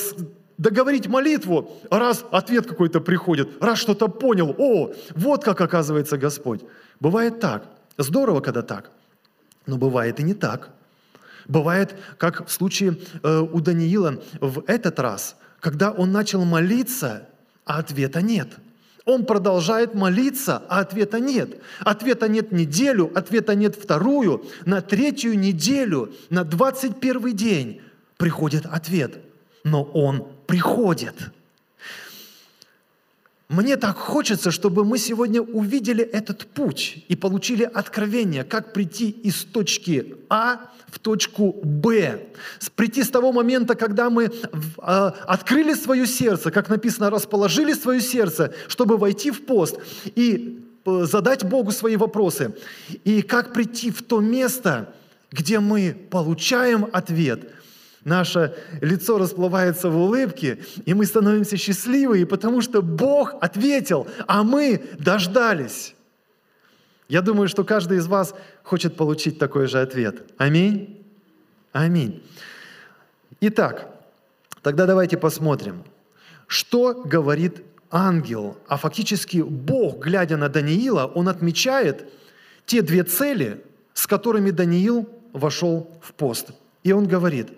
договорить 0.61 1.09
молитву, 1.09 1.73
раз 1.91 2.25
ответ 2.31 2.67
какой-то 2.67 3.01
приходит, 3.01 3.63
раз 3.63 3.79
что-то 3.79 4.09
понял, 4.09 4.55
о, 4.59 4.93
вот 5.15 5.43
как 5.43 5.61
оказывается 5.63 6.19
Господь. 6.19 6.61
Бывает 7.01 7.41
так. 7.41 7.67
Здорово, 7.97 8.41
когда 8.41 8.61
так. 8.61 8.91
Но 9.67 9.79
бывает 9.79 10.21
и 10.21 10.23
не 10.23 10.35
так. 10.35 10.71
Бывает, 11.49 11.97
как 12.19 12.47
в 12.47 12.53
случае 12.53 12.99
э, 13.23 13.39
у 13.39 13.61
Даниила 13.61 14.23
в 14.41 14.63
этот 14.67 15.01
раз, 15.01 15.37
когда 15.61 15.93
он 15.93 16.13
начал 16.13 16.45
молиться, 16.45 17.27
а 17.65 17.79
ответа 17.79 18.21
нет. 18.21 18.49
Он 19.07 19.25
продолжает 19.25 19.95
молиться, 19.95 20.63
а 20.69 20.81
ответа 20.81 21.21
нет. 21.21 21.57
Ответа 21.81 22.29
нет 22.29 22.53
неделю, 22.53 23.11
ответа 23.15 23.55
нет 23.55 23.77
вторую. 23.77 24.45
На 24.67 24.83
третью 24.83 25.39
неделю, 25.39 26.13
на 26.29 26.45
21 26.45 27.35
день 27.35 27.81
приходит 28.19 28.67
ответ. 28.67 29.19
Но 29.65 29.83
он 29.83 30.29
приходит. 30.51 31.15
Мне 33.49 33.77
так 33.77 33.97
хочется, 33.97 34.51
чтобы 34.51 34.85
мы 34.85 34.99
сегодня 34.99 35.41
увидели 35.41 36.03
этот 36.03 36.47
путь 36.47 37.05
и 37.09 37.15
получили 37.15 37.63
откровение, 37.63 38.43
как 38.43 38.73
прийти 38.73 39.11
из 39.11 39.45
точки 39.45 40.17
А 40.29 40.73
в 40.89 40.99
точку 40.99 41.53
Б. 41.63 42.27
Прийти 42.75 43.05
с 43.05 43.11
того 43.11 43.33
момента, 43.33 43.77
когда 43.77 44.11
мы 44.11 44.33
а, 44.79 45.15
открыли 45.29 45.75
свое 45.75 46.05
сердце, 46.07 46.51
как 46.51 46.69
написано, 46.69 47.11
расположили 47.11 47.73
свое 47.75 48.01
сердце, 48.01 48.53
чтобы 48.67 48.97
войти 48.97 49.31
в 49.31 49.47
пост 49.47 49.79
и 50.17 50.65
э, 50.85 51.05
задать 51.05 51.45
Богу 51.45 51.71
свои 51.71 51.95
вопросы. 51.95 52.57
И 53.05 53.23
как 53.23 53.53
прийти 53.53 53.93
в 53.93 54.03
то 54.03 54.21
место, 54.21 54.93
где 55.31 55.61
мы 55.61 55.97
получаем 56.11 56.89
ответ– 56.93 57.53
Наше 58.05 58.55
лицо 58.81 59.19
расплывается 59.19 59.91
в 59.91 59.97
улыбке, 59.97 60.59
и 60.87 60.95
мы 60.95 61.05
становимся 61.05 61.57
счастливыми, 61.57 62.25
потому 62.25 62.63
что 62.63 62.81
Бог 62.81 63.35
ответил, 63.41 64.07
а 64.27 64.43
мы 64.43 64.83
дождались. 64.99 65.95
Я 67.09 67.21
думаю, 67.21 67.49
что 67.49 67.65
каждый 67.65 67.99
из 67.99 68.07
вас 68.07 68.35
хочет 68.63 68.97
получить 68.97 69.39
такой 69.39 69.67
же 69.67 69.81
ответ. 69.81 70.23
Аминь? 70.39 71.05
Аминь. 71.73 72.23
Итак, 73.41 73.89
тогда 74.63 74.87
давайте 74.87 75.19
посмотрим, 75.19 75.85
что 76.47 76.95
говорит 76.95 77.63
ангел, 77.91 78.57
а 78.67 78.77
фактически 78.77 79.39
Бог, 79.39 80.05
глядя 80.05 80.37
на 80.37 80.49
Даниила, 80.49 81.07
он 81.07 81.29
отмечает 81.29 82.09
те 82.65 82.81
две 82.81 83.03
цели, 83.03 83.63
с 83.93 84.07
которыми 84.07 84.51
Даниил 84.51 85.09
вошел 85.33 85.91
в 86.03 86.15
пост. 86.15 86.53
И 86.83 86.93
он 86.93 87.07
говорит, 87.07 87.49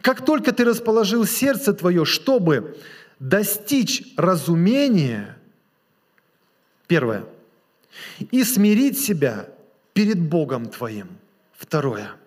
как 0.00 0.24
только 0.24 0.52
ты 0.52 0.64
расположил 0.64 1.24
сердце 1.24 1.72
твое, 1.72 2.04
чтобы 2.04 2.76
достичь 3.18 4.14
разумения, 4.16 5.36
первое, 6.86 7.24
и 8.30 8.44
смирить 8.44 8.98
себя 8.98 9.48
перед 9.92 10.20
Богом 10.20 10.66
твоим, 10.66 11.08
второе– 11.56 12.12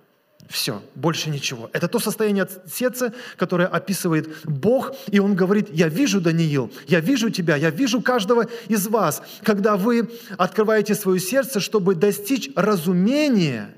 все, 0.49 0.83
больше 0.93 1.29
ничего. 1.29 1.69
Это 1.73 1.87
то 1.87 1.99
состояние 1.99 2.47
сердца, 2.71 3.13
которое 3.37 3.67
описывает 3.67 4.29
Бог, 4.43 4.93
и 5.09 5.19
Он 5.19 5.35
говорит, 5.35 5.69
я 5.71 5.87
вижу, 5.87 6.21
Даниил, 6.21 6.71
я 6.87 6.99
вижу 6.99 7.29
тебя, 7.29 7.55
я 7.55 7.71
вижу 7.71 8.01
каждого 8.01 8.47
из 8.67 8.87
вас, 8.87 9.23
когда 9.43 9.75
вы 9.75 10.11
открываете 10.37 10.93
свое 10.93 11.19
сердце, 11.19 11.59
чтобы 11.59 11.95
достичь 11.95 12.49
разумения 12.55 13.73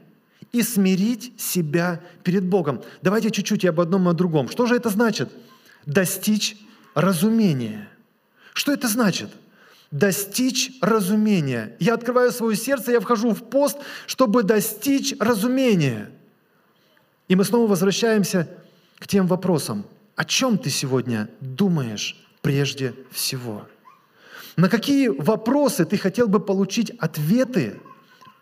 и 0.52 0.62
смирить 0.62 1.34
себя 1.40 2.02
перед 2.24 2.46
Богом. 2.46 2.82
Давайте 3.02 3.32
чуть-чуть 3.32 3.66
об 3.66 3.80
одном 3.80 4.08
и 4.08 4.12
о 4.12 4.14
другом. 4.14 4.50
Что 4.50 4.66
же 4.66 4.76
это 4.76 4.90
значит? 4.90 5.30
Достичь 5.86 6.58
разумения. 6.96 7.90
Что 8.54 8.72
это 8.72 8.88
значит? 8.88 9.30
достичь 9.92 10.72
разумения. 10.82 11.76
Я 11.80 11.94
открываю 11.94 12.32
свое 12.32 12.56
сердце, 12.56 12.92
я 12.92 13.00
вхожу 13.00 13.32
в 13.32 13.44
пост, 13.44 13.78
чтобы 14.06 14.44
достичь 14.44 15.16
разумения. 15.20 16.12
И 17.28 17.36
мы 17.36 17.44
снова 17.44 17.68
возвращаемся 17.68 18.50
к 19.00 19.08
тем 19.08 19.28
вопросам. 19.28 19.86
О 20.16 20.26
чем 20.26 20.58
ты 20.58 20.70
сегодня 20.70 21.30
думаешь 21.40 22.18
прежде 22.42 22.96
всего? 23.12 23.68
На 24.56 24.70
какие 24.70 25.10
вопросы 25.10 25.86
ты 25.86 25.98
хотел 25.98 26.28
бы 26.28 26.40
получить 26.40 26.90
ответы 27.00 27.80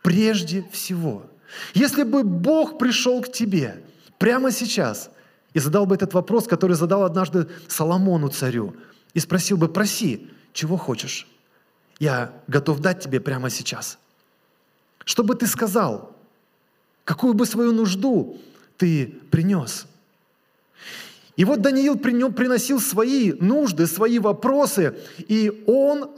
прежде 0.02 0.66
всего? 0.72 1.26
Если 1.74 2.04
бы 2.04 2.24
Бог 2.24 2.78
пришел 2.78 3.22
к 3.22 3.32
тебе 3.32 3.84
прямо 4.18 4.52
сейчас 4.52 5.10
и 5.54 5.60
задал 5.60 5.86
бы 5.86 5.96
этот 5.96 6.14
вопрос, 6.14 6.48
который 6.48 6.76
задал 6.76 7.04
однажды 7.04 7.48
Соломону 7.68 8.30
царю, 8.30 8.76
и 9.14 9.20
спросил 9.20 9.58
бы, 9.58 9.70
проси, 9.70 10.30
чего 10.54 10.78
хочешь? 10.78 11.28
Я 12.00 12.34
готов 12.48 12.80
дать 12.80 13.02
тебе 13.02 13.20
прямо 13.20 13.50
сейчас. 13.50 13.98
Что 15.06 15.24
бы 15.24 15.36
ты 15.36 15.48
сказал? 15.48 16.16
Какую 17.06 17.34
бы 17.34 17.46
свою 17.46 17.72
нужду 17.72 18.38
ты 18.78 19.16
принес. 19.32 19.86
И 21.38 21.46
вот 21.46 21.62
Даниил 21.62 21.98
приносил 21.98 22.80
свои 22.80 23.34
нужды, 23.34 23.88
свои 23.88 24.20
вопросы, 24.20 24.98
и 25.18 25.64
он 25.68 26.12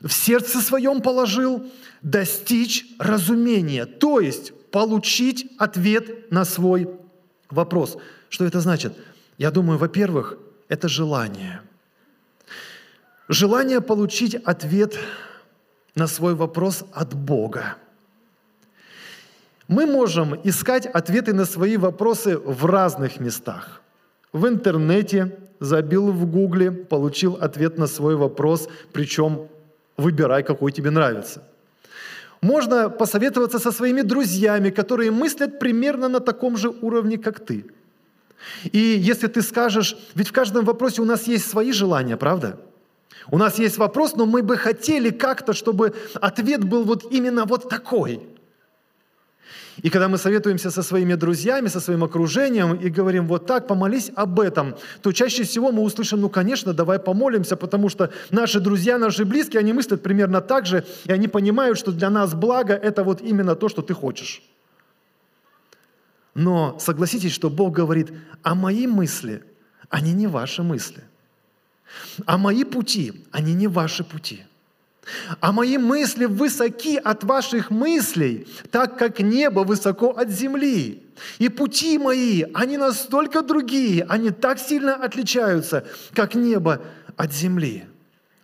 в 0.00 0.12
сердце 0.12 0.60
своем 0.60 1.00
положил 1.00 1.64
достичь 2.02 2.86
разумения, 2.98 3.86
то 3.86 4.20
есть 4.20 4.52
получить 4.70 5.52
ответ 5.58 6.30
на 6.30 6.44
свой 6.44 6.88
вопрос. 7.50 7.96
Что 8.28 8.44
это 8.44 8.60
значит? 8.60 8.92
Я 9.38 9.50
думаю, 9.50 9.78
во-первых, 9.78 10.38
это 10.68 10.88
желание. 10.88 11.60
Желание 13.28 13.80
получить 13.80 14.34
ответ 14.34 14.98
на 15.94 16.06
свой 16.06 16.34
вопрос 16.34 16.84
от 16.92 17.14
Бога. 17.14 17.76
Мы 19.66 19.84
можем 19.84 20.34
искать 20.44 20.86
ответы 20.86 21.34
на 21.34 21.44
свои 21.44 21.76
вопросы 21.76 22.38
в 22.38 22.64
разных 22.64 23.20
местах. 23.20 23.82
В 24.32 24.46
интернете, 24.46 25.38
забил 25.60 26.10
в 26.10 26.24
гугле, 26.26 26.70
получил 26.70 27.34
ответ 27.34 27.78
на 27.78 27.86
свой 27.86 28.16
вопрос, 28.16 28.68
причем 28.92 29.48
выбирай, 29.96 30.42
какой 30.42 30.72
тебе 30.72 30.90
нравится. 30.90 31.42
Можно 32.40 32.88
посоветоваться 32.90 33.58
со 33.58 33.72
своими 33.72 34.02
друзьями, 34.02 34.70
которые 34.70 35.10
мыслят 35.10 35.58
примерно 35.58 36.08
на 36.08 36.20
таком 36.20 36.56
же 36.56 36.70
уровне, 36.70 37.18
как 37.18 37.40
ты. 37.40 37.66
И 38.72 38.78
если 38.78 39.26
ты 39.26 39.42
скажешь, 39.42 39.96
ведь 40.14 40.28
в 40.28 40.32
каждом 40.32 40.64
вопросе 40.64 41.02
у 41.02 41.04
нас 41.04 41.26
есть 41.26 41.50
свои 41.50 41.72
желания, 41.72 42.16
правда? 42.16 42.60
У 43.30 43.38
нас 43.38 43.58
есть 43.58 43.78
вопрос, 43.78 44.14
но 44.14 44.24
мы 44.26 44.42
бы 44.42 44.56
хотели 44.56 45.10
как-то, 45.10 45.52
чтобы 45.52 45.94
ответ 46.14 46.64
был 46.64 46.84
вот 46.84 47.12
именно 47.12 47.44
вот 47.44 47.68
такой– 47.68 48.22
и 49.82 49.90
когда 49.90 50.08
мы 50.08 50.18
советуемся 50.18 50.70
со 50.70 50.82
своими 50.82 51.14
друзьями, 51.14 51.68
со 51.68 51.80
своим 51.80 52.02
окружением 52.02 52.74
и 52.74 52.88
говорим 52.88 53.26
вот 53.26 53.46
так, 53.46 53.66
помолись 53.66 54.10
об 54.16 54.40
этом, 54.40 54.74
то 55.02 55.12
чаще 55.12 55.44
всего 55.44 55.70
мы 55.70 55.82
услышим, 55.82 56.20
ну, 56.20 56.28
конечно, 56.28 56.72
давай 56.72 56.98
помолимся, 56.98 57.56
потому 57.56 57.88
что 57.88 58.10
наши 58.30 58.60
друзья, 58.60 58.98
наши 58.98 59.24
близкие, 59.24 59.60
они 59.60 59.72
мыслят 59.72 60.02
примерно 60.02 60.40
так 60.40 60.66
же, 60.66 60.84
и 61.04 61.12
они 61.12 61.28
понимают, 61.28 61.78
что 61.78 61.92
для 61.92 62.10
нас 62.10 62.34
благо– 62.34 62.74
это 62.82 63.04
вот 63.04 63.20
именно 63.20 63.54
то, 63.54 63.68
что 63.68 63.82
ты 63.82 63.94
хочешь. 63.94 64.42
Но 66.34 66.78
согласитесь, 66.80 67.32
что 67.32 67.50
Бог 67.50 67.72
говорит, 67.72 68.12
а 68.42 68.54
мои 68.54 68.86
мысли, 68.86 69.42
они 69.88 70.12
не 70.12 70.26
ваши 70.26 70.62
мысли. 70.62 71.02
А 72.26 72.36
мои 72.36 72.64
пути, 72.64 73.24
они 73.30 73.54
не 73.54 73.68
ваши 73.68 74.04
пути. 74.04 74.44
А 75.40 75.52
мои 75.52 75.78
мысли 75.78 76.24
высоки 76.24 76.96
от 76.96 77.24
ваших 77.24 77.70
мыслей, 77.70 78.46
так 78.70 78.98
как 78.98 79.20
небо 79.20 79.60
высоко 79.60 80.10
от 80.10 80.30
земли. 80.30 81.02
И 81.38 81.48
пути 81.48 81.98
мои, 81.98 82.44
они 82.54 82.76
настолько 82.76 83.42
другие, 83.42 84.04
они 84.08 84.30
так 84.30 84.58
сильно 84.58 84.94
отличаются, 84.94 85.86
как 86.14 86.34
небо 86.34 86.82
от 87.16 87.32
земли. 87.32 87.84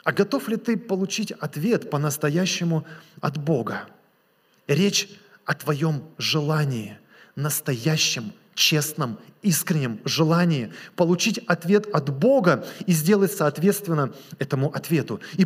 А 0.04 0.12
готов 0.12 0.48
ли 0.48 0.56
ты 0.56 0.76
получить 0.76 1.32
ответ 1.32 1.90
по-настоящему 1.90 2.86
от 3.20 3.38
Бога? 3.38 3.86
Речь 4.66 5.08
о 5.44 5.54
твоем 5.54 6.02
желании, 6.18 6.98
настоящем, 7.36 8.32
честном, 8.54 9.18
искреннем 9.42 10.00
желании 10.04 10.72
получить 10.96 11.38
ответ 11.38 11.86
от 11.92 12.10
Бога 12.10 12.66
и 12.86 12.92
сделать 12.92 13.32
соответственно 13.32 14.12
этому 14.38 14.72
ответу. 14.72 15.20
И 15.36 15.44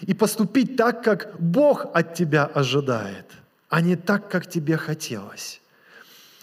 и 0.00 0.14
поступить 0.14 0.76
так, 0.76 1.02
как 1.02 1.40
Бог 1.40 1.86
от 1.94 2.14
тебя 2.14 2.44
ожидает, 2.44 3.26
а 3.68 3.80
не 3.80 3.96
так, 3.96 4.30
как 4.30 4.48
тебе 4.48 4.76
хотелось. 4.76 5.60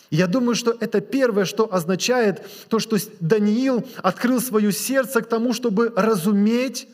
Я 0.10 0.27
думаю, 0.27 0.56
что 0.56 0.75
это 0.80 0.99
первое, 0.99 1.45
что 1.45 1.73
означает 1.73 2.45
то, 2.67 2.80
что 2.80 2.97
Даниил 3.19 3.88
открыл 4.04 4.41
свое 4.41 4.71
сердце 4.71 5.21
к 5.21 5.30
тому, 5.30 5.54
чтобы 5.54 5.93
разуметь, 5.95 6.89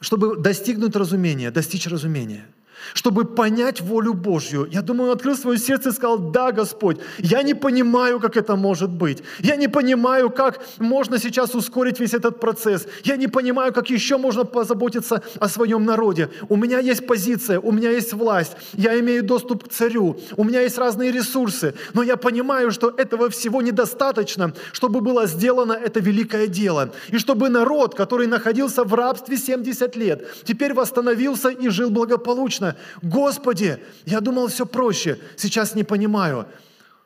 чтобы 0.00 0.36
достигнуть 0.36 0.96
разумения, 0.96 1.50
достичь 1.50 1.86
разумения– 1.86 2.46
чтобы 2.92 3.24
понять 3.24 3.80
волю 3.80 4.14
Божью. 4.14 4.68
Я 4.70 4.82
думаю, 4.82 5.10
он 5.10 5.16
открыл 5.16 5.36
свое 5.36 5.58
сердце 5.58 5.88
и 5.88 5.92
сказал, 5.92 6.18
да, 6.18 6.52
Господь, 6.52 6.98
я 7.18 7.42
не 7.42 7.54
понимаю, 7.54 8.20
как 8.20 8.36
это 8.36 8.56
может 8.56 8.90
быть. 8.90 9.22
Я 9.40 9.56
не 9.56 9.68
понимаю, 9.68 10.30
как 10.30 10.60
можно 10.78 11.18
сейчас 11.18 11.54
ускорить 11.54 12.00
весь 12.00 12.14
этот 12.14 12.40
процесс. 12.40 12.86
Я 13.04 13.16
не 13.16 13.28
понимаю, 13.28 13.72
как 13.72 13.90
еще 13.90 14.18
можно 14.18 14.44
позаботиться 14.44 15.22
о 15.38 15.48
своем 15.48 15.84
народе. 15.84 16.30
У 16.48 16.56
меня 16.56 16.78
есть 16.78 17.06
позиция, 17.06 17.60
у 17.60 17.72
меня 17.72 17.90
есть 17.90 18.12
власть, 18.12 18.52
я 18.74 18.98
имею 19.00 19.22
доступ 19.22 19.64
к 19.64 19.68
царю, 19.68 20.16
у 20.36 20.44
меня 20.44 20.60
есть 20.60 20.78
разные 20.78 21.12
ресурсы, 21.12 21.74
но 21.94 22.02
я 22.02 22.16
понимаю, 22.16 22.70
что 22.70 22.90
этого 22.96 23.30
всего 23.30 23.62
недостаточно, 23.62 24.52
чтобы 24.72 25.00
было 25.00 25.26
сделано 25.26 25.72
это 25.72 26.00
великое 26.00 26.46
дело. 26.46 26.92
И 27.08 27.18
чтобы 27.18 27.48
народ, 27.48 27.94
который 27.94 28.26
находился 28.26 28.84
в 28.84 28.94
рабстве 28.94 29.36
70 29.36 29.96
лет, 29.96 30.26
теперь 30.44 30.74
восстановился 30.74 31.48
и 31.48 31.68
жил 31.68 31.90
благополучно. 31.90 32.73
Господи, 33.02 33.82
я 34.04 34.20
думал 34.20 34.48
все 34.48 34.66
проще, 34.66 35.18
сейчас 35.36 35.74
не 35.74 35.84
понимаю. 35.84 36.46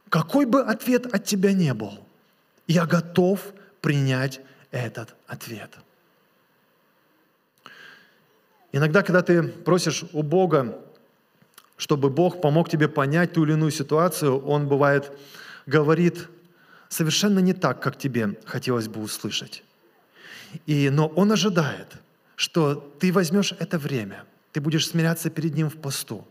Какой 0.09 0.47
бы 0.47 0.63
ответ 0.63 1.07
от 1.15 1.25
Тебя 1.25 1.53
не 1.53 1.75
был, 1.75 1.93
я 2.67 2.87
готов 2.87 3.41
принять 3.81 4.41
этот 4.71 5.15
ответ. 5.27 5.71
Иногда, 8.73 9.03
когда 9.03 9.23
ты 9.23 9.43
просишь 9.43 10.05
у 10.13 10.23
Бога, 10.23 10.79
чтобы 11.77 12.11
Бог 12.11 12.41
помог 12.41 12.69
тебе 12.69 12.89
понять 12.89 13.33
ту 13.33 13.45
или 13.45 13.53
иную 13.53 13.71
ситуацию, 13.71 14.39
Он 14.45 14.69
бывает 14.69 15.13
говорит 15.67 16.29
совершенно 16.89 17.39
не 17.39 17.53
так, 17.53 17.83
как 17.83 17.99
тебе 17.99 18.39
хотелось 18.45 18.89
бы 18.89 19.01
услышать. 19.01 19.63
И, 20.67 20.91
но 20.91 21.09
Он 21.09 21.33
ожидает, 21.33 21.89
что 22.37 22.75
ты 22.99 23.13
возьмешь 23.13 23.53
это 23.59 23.79
время– 23.79 24.25
ты 24.53 24.61
будешь 24.61 24.89
смиряться 24.89 25.31
перед 25.31 25.55
Ним 25.55 25.69
в 25.71 25.77
посту 25.77 26.27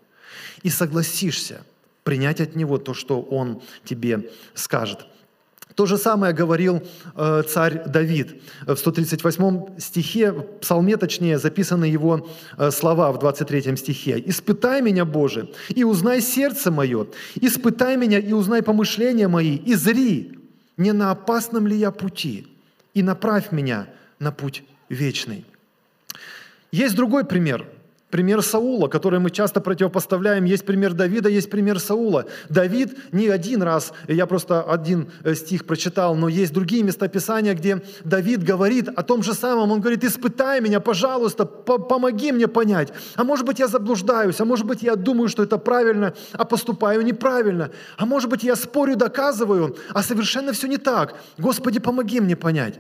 и 0.63 0.69
согласишься 0.69 1.61
принять 2.03 2.41
от 2.41 2.55
Него 2.55 2.77
то, 2.77 2.93
что 2.93 3.21
Он 3.21 3.61
тебе 3.83 4.29
скажет. 4.53 5.05
То 5.75 5.85
же 5.85 5.97
самое 5.97 6.33
говорил 6.33 6.81
э, 7.15 7.43
царь 7.47 7.83
Давид. 7.85 8.41
В 8.65 8.75
138 8.75 9.79
стихе, 9.79 10.31
в 10.31 10.41
псалме 10.61 10.97
точнее, 10.97 11.37
записаны 11.37 11.85
его 11.85 12.27
э, 12.57 12.71
слова 12.71 13.11
в 13.11 13.19
23 13.19 13.77
стихе. 13.77 14.23
«Испытай 14.25 14.81
меня, 14.81 15.05
Боже, 15.05 15.49
и 15.69 15.83
узнай 15.83 16.21
сердце 16.21 16.71
мое, 16.71 17.07
испытай 17.35 17.95
меня 17.95 18.17
и 18.17 18.33
узнай 18.33 18.63
помышления 18.63 19.27
мои, 19.27 19.55
и 19.55 19.75
зри, 19.75 20.39
не 20.77 20.93
на 20.93 21.11
опасном 21.11 21.67
ли 21.67 21.77
я 21.77 21.91
пути, 21.91 22.47
и 22.95 23.03
направь 23.03 23.51
меня 23.51 23.87
на 24.17 24.31
путь 24.31 24.63
вечный. 24.89 25.45
Есть 26.71 26.95
другой 26.95 27.23
пример– 27.23 27.67
Пример 28.09 28.41
Саула, 28.41 28.87
который 28.87 29.19
мы 29.19 29.31
часто 29.31 29.59
противопоставляем, 29.59 30.45
есть 30.45 30.65
пример 30.65 30.93
Давида, 30.93 31.27
есть 31.27 31.49
пример 31.49 31.77
Саула. 31.77 32.25
Давид 32.47 32.97
не 33.11 33.27
один 33.27 33.61
раз, 33.61 33.91
я 34.07 34.25
просто 34.25 34.61
один 34.61 35.11
э, 35.25 35.35
стих 35.35 35.65
прочитал, 35.65 36.15
но 36.15 36.29
есть 36.29 36.53
другие 36.53 36.83
места 36.83 37.09
Писания, 37.09 37.53
где 37.53 37.81
Давид 38.05 38.43
говорит 38.43 38.87
о 38.87 39.03
том 39.03 39.23
же 39.23 39.33
самом. 39.33 39.73
Он 39.73 39.81
говорит, 39.81 40.05
испытай 40.05 40.61
меня, 40.61 40.79
пожалуйста, 40.79 41.45
помоги 41.45 42.31
мне 42.31 42.47
понять. 42.47 42.93
А 43.15 43.25
может 43.25 43.45
быть, 43.45 43.59
я 43.59 43.67
заблуждаюсь, 43.67 44.39
а 44.39 44.45
может 44.45 44.65
быть, 44.65 44.83
я 44.83 44.95
думаю, 44.95 45.27
что 45.27 45.43
это 45.43 45.57
правильно, 45.57 46.13
а 46.31 46.45
поступаю 46.45 47.01
неправильно. 47.01 47.71
А 47.97 48.05
может 48.05 48.29
быть, 48.29 48.41
я 48.41 48.55
спорю, 48.55 48.95
доказываю, 48.95 49.75
а 49.93 50.01
совершенно 50.01 50.53
все 50.53 50.67
не 50.67 50.77
так. 50.77 51.15
Господи, 51.37 51.79
помоги 51.79 52.21
мне 52.21 52.37
понять. 52.37 52.79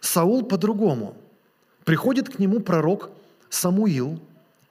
Саул 0.00 0.44
по-другому. 0.44 1.14
Приходит 1.84 2.30
к 2.30 2.38
нему 2.38 2.60
пророк– 2.60 3.10
Самуил 3.50 4.20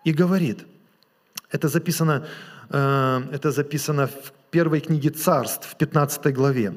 и 0.03 0.11
говорит, 0.11 0.65
это 1.51 1.67
записано, 1.67 2.25
э, 2.69 3.21
это 3.31 3.51
записано 3.51 4.07
в 4.07 4.33
первой 4.51 4.79
книге 4.79 5.09
царств, 5.09 5.67
в 5.67 5.75
15 5.75 6.33
главе. 6.33 6.73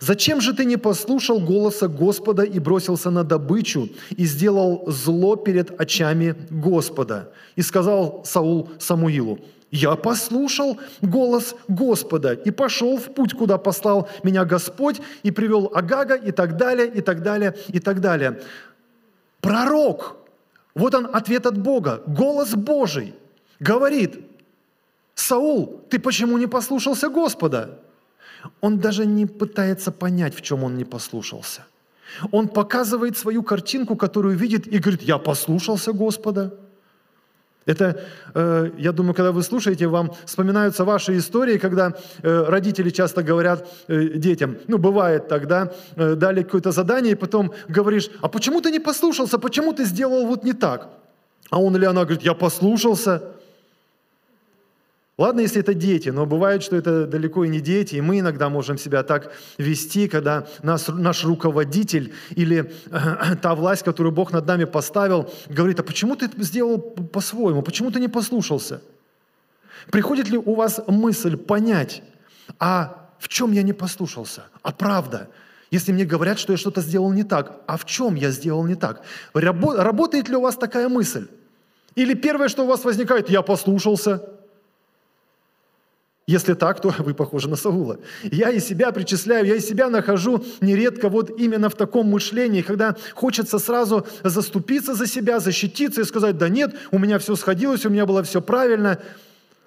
«Зачем 0.00 0.40
же 0.40 0.52
ты 0.52 0.64
не 0.64 0.76
послушал 0.76 1.40
голоса 1.40 1.86
Господа 1.86 2.42
и 2.42 2.58
бросился 2.58 3.10
на 3.10 3.24
добычу 3.24 3.88
и 4.10 4.26
сделал 4.26 4.84
зло 4.86 5.36
перед 5.36 5.80
очами 5.80 6.34
Господа?» 6.50 7.32
И 7.56 7.62
сказал 7.62 8.22
Саул 8.24 8.70
Самуилу, 8.78 9.38
«Я 9.70 9.94
послушал 9.96 10.78
голос 11.02 11.54
Господа 11.68 12.32
и 12.32 12.50
пошел 12.50 12.96
в 12.96 13.14
путь, 13.14 13.34
куда 13.34 13.58
послал 13.58 14.08
меня 14.24 14.44
Господь, 14.44 15.00
и 15.22 15.30
привел 15.30 15.70
Агага, 15.74 16.16
и 16.16 16.32
так 16.32 16.56
далее, 16.56 16.88
и 16.88 17.00
так 17.00 17.22
далее, 17.22 17.54
и 17.68 17.78
так 17.78 18.00
далее». 18.00 18.40
Пророк 19.40 20.16
вот 20.74 20.94
он 20.94 21.08
ответ 21.12 21.46
от 21.46 21.58
Бога. 21.58 22.02
Голос 22.06 22.54
Божий 22.54 23.14
говорит, 23.58 24.20
Саул, 25.14 25.84
ты 25.90 25.98
почему 25.98 26.38
не 26.38 26.46
послушался 26.46 27.08
Господа? 27.08 27.78
Он 28.60 28.78
даже 28.78 29.06
не 29.06 29.26
пытается 29.26 29.92
понять, 29.92 30.34
в 30.34 30.40
чем 30.40 30.64
он 30.64 30.76
не 30.76 30.84
послушался. 30.84 31.66
Он 32.32 32.48
показывает 32.48 33.16
свою 33.16 33.42
картинку, 33.42 33.96
которую 33.96 34.36
видит, 34.36 34.66
и 34.66 34.78
говорит, 34.78 35.02
я 35.02 35.18
послушался 35.18 35.92
Господа. 35.92 36.54
Это, 37.66 38.00
э, 38.34 38.70
я 38.78 38.92
думаю, 38.92 39.14
когда 39.14 39.32
вы 39.32 39.42
слушаете, 39.42 39.86
вам 39.86 40.12
вспоминаются 40.24 40.84
ваши 40.84 41.16
истории, 41.18 41.58
когда 41.58 41.92
э, 42.22 42.44
родители 42.48 42.90
часто 42.90 43.22
говорят 43.22 43.68
э, 43.88 44.18
детям, 44.18 44.56
ну, 44.66 44.78
бывает 44.78 45.28
тогда, 45.28 45.72
дали 45.96 46.42
какое-то 46.42 46.72
задание, 46.72 47.12
и 47.12 47.16
потом 47.16 47.52
говоришь, 47.68 48.10
а 48.22 48.28
почему 48.28 48.60
ты 48.60 48.70
не 48.70 48.80
послушался, 48.80 49.38
почему 49.38 49.72
ты 49.72 49.84
сделал 49.84 50.26
вот 50.26 50.44
не 50.44 50.52
так? 50.52 50.88
А 51.50 51.60
он 51.60 51.76
или 51.76 51.84
она 51.84 52.04
говорит, 52.04 52.22
я 52.22 52.34
послушался. 52.34 53.22
Ладно, 55.20 55.40
если 55.40 55.60
это 55.60 55.74
дети, 55.74 56.08
но 56.08 56.24
бывает, 56.24 56.62
что 56.62 56.76
это 56.76 57.06
далеко 57.06 57.44
и 57.44 57.50
не 57.50 57.60
дети, 57.60 57.96
и 57.96 58.00
мы 58.00 58.20
иногда 58.20 58.48
можем 58.48 58.78
себя 58.78 59.02
так 59.02 59.30
вести, 59.58 60.08
когда 60.08 60.46
нас, 60.62 60.88
наш 60.88 61.24
руководитель 61.24 62.14
или 62.30 62.72
э, 62.90 63.36
та 63.42 63.54
власть, 63.54 63.82
которую 63.82 64.12
Бог 64.12 64.32
над 64.32 64.46
нами 64.46 64.64
поставил, 64.64 65.30
говорит, 65.46 65.78
а 65.78 65.82
почему 65.82 66.16
ты 66.16 66.30
сделал 66.38 66.78
по-своему, 66.78 67.60
почему 67.60 67.90
ты 67.90 68.00
не 68.00 68.08
послушался? 68.08 68.80
Приходит 69.90 70.30
ли 70.30 70.38
у 70.38 70.54
вас 70.54 70.80
мысль 70.86 71.36
понять, 71.36 72.02
а 72.58 73.10
в 73.18 73.28
чем 73.28 73.52
я 73.52 73.62
не 73.62 73.74
послушался? 73.74 74.44
А 74.62 74.72
правда, 74.72 75.28
если 75.70 75.92
мне 75.92 76.06
говорят, 76.06 76.38
что 76.38 76.54
я 76.54 76.56
что-то 76.56 76.80
сделал 76.80 77.12
не 77.12 77.24
так, 77.24 77.60
а 77.66 77.76
в 77.76 77.84
чем 77.84 78.14
я 78.14 78.30
сделал 78.30 78.64
не 78.64 78.74
так? 78.74 79.02
Работает 79.34 80.30
ли 80.30 80.36
у 80.36 80.40
вас 80.40 80.56
такая 80.56 80.88
мысль? 80.88 81.28
Или 81.94 82.14
первое, 82.14 82.48
что 82.48 82.64
у 82.64 82.66
вас 82.66 82.84
возникает, 82.84 83.28
я 83.28 83.42
послушался– 83.42 84.22
если 86.26 86.54
так, 86.54 86.80
то 86.80 86.94
вы 86.98 87.14
похожи 87.14 87.48
на 87.48 87.56
Саула. 87.56 87.98
Я 88.22 88.50
и 88.50 88.60
себя 88.60 88.92
причисляю, 88.92 89.46
я 89.46 89.56
и 89.56 89.60
себя 89.60 89.90
нахожу 89.90 90.44
нередко 90.60 91.08
вот 91.08 91.30
именно 91.40 91.68
в 91.68 91.74
таком 91.74 92.06
мышлении, 92.06 92.62
когда 92.62 92.96
хочется 93.14 93.58
сразу 93.58 94.06
заступиться 94.22 94.94
за 94.94 95.06
себя, 95.06 95.40
защититься 95.40 96.02
и 96.02 96.04
сказать, 96.04 96.38
да 96.38 96.48
нет, 96.48 96.74
у 96.92 96.98
меня 96.98 97.18
все 97.18 97.34
сходилось, 97.34 97.84
у 97.84 97.90
меня 97.90 98.06
было 98.06 98.22
все 98.22 98.40
правильно. 98.40 99.00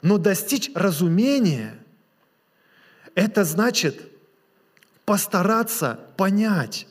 Но 0.02 0.18
достичь 0.18 0.72
разумения– 0.74 1.76
это 3.16 3.44
значит 3.44 4.02
постараться 5.06 6.00
понять, 6.18 6.88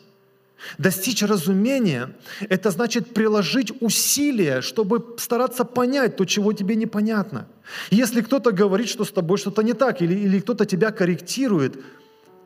Достичь 0.79 1.23
разумения– 1.23 2.15
это 2.49 2.71
значит 2.71 3.13
приложить 3.15 3.73
усилия, 3.81 4.61
чтобы 4.61 5.17
стараться 5.19 5.65
понять 5.65 6.17
то, 6.17 6.25
чего 6.25 6.53
тебе 6.53 6.77
непонятно. 6.77 7.47
Если 7.91 8.21
кто-то 8.21 8.53
говорит, 8.53 8.89
что 8.89 9.05
с 9.05 9.11
тобой 9.11 9.39
что-то 9.39 9.63
не 9.63 9.73
так, 9.73 10.03
или, 10.03 10.15
или 10.15 10.41
кто-то 10.41 10.65
тебя 10.65 10.91
корректирует, 10.91 11.83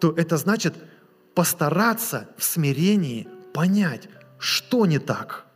то 0.01 0.13
это 0.17 0.37
значит 0.37 0.75
постараться 1.35 2.29
в 2.37 2.45
смирении 2.45 3.29
понять, 3.53 4.09
что 4.39 4.87
не 4.87 4.99
так. 4.99 5.47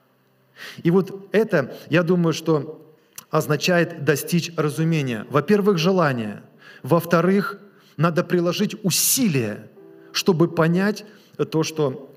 И 0.82 0.90
вот 0.90 1.28
это, 1.32 1.76
я 1.88 2.02
думаю, 2.02 2.32
что 2.32 2.94
означает 3.30 4.04
достичь 4.04 4.52
разумения. 4.56 5.26
Во-первых, 5.30 5.78
желание. 5.78 6.42
Во-вторых, 6.82 7.58
надо 7.96 8.24
приложить 8.24 8.76
усилия, 8.82 9.70
чтобы 10.12 10.48
понять 10.48 11.04
то, 11.50 11.62
что 11.62 12.09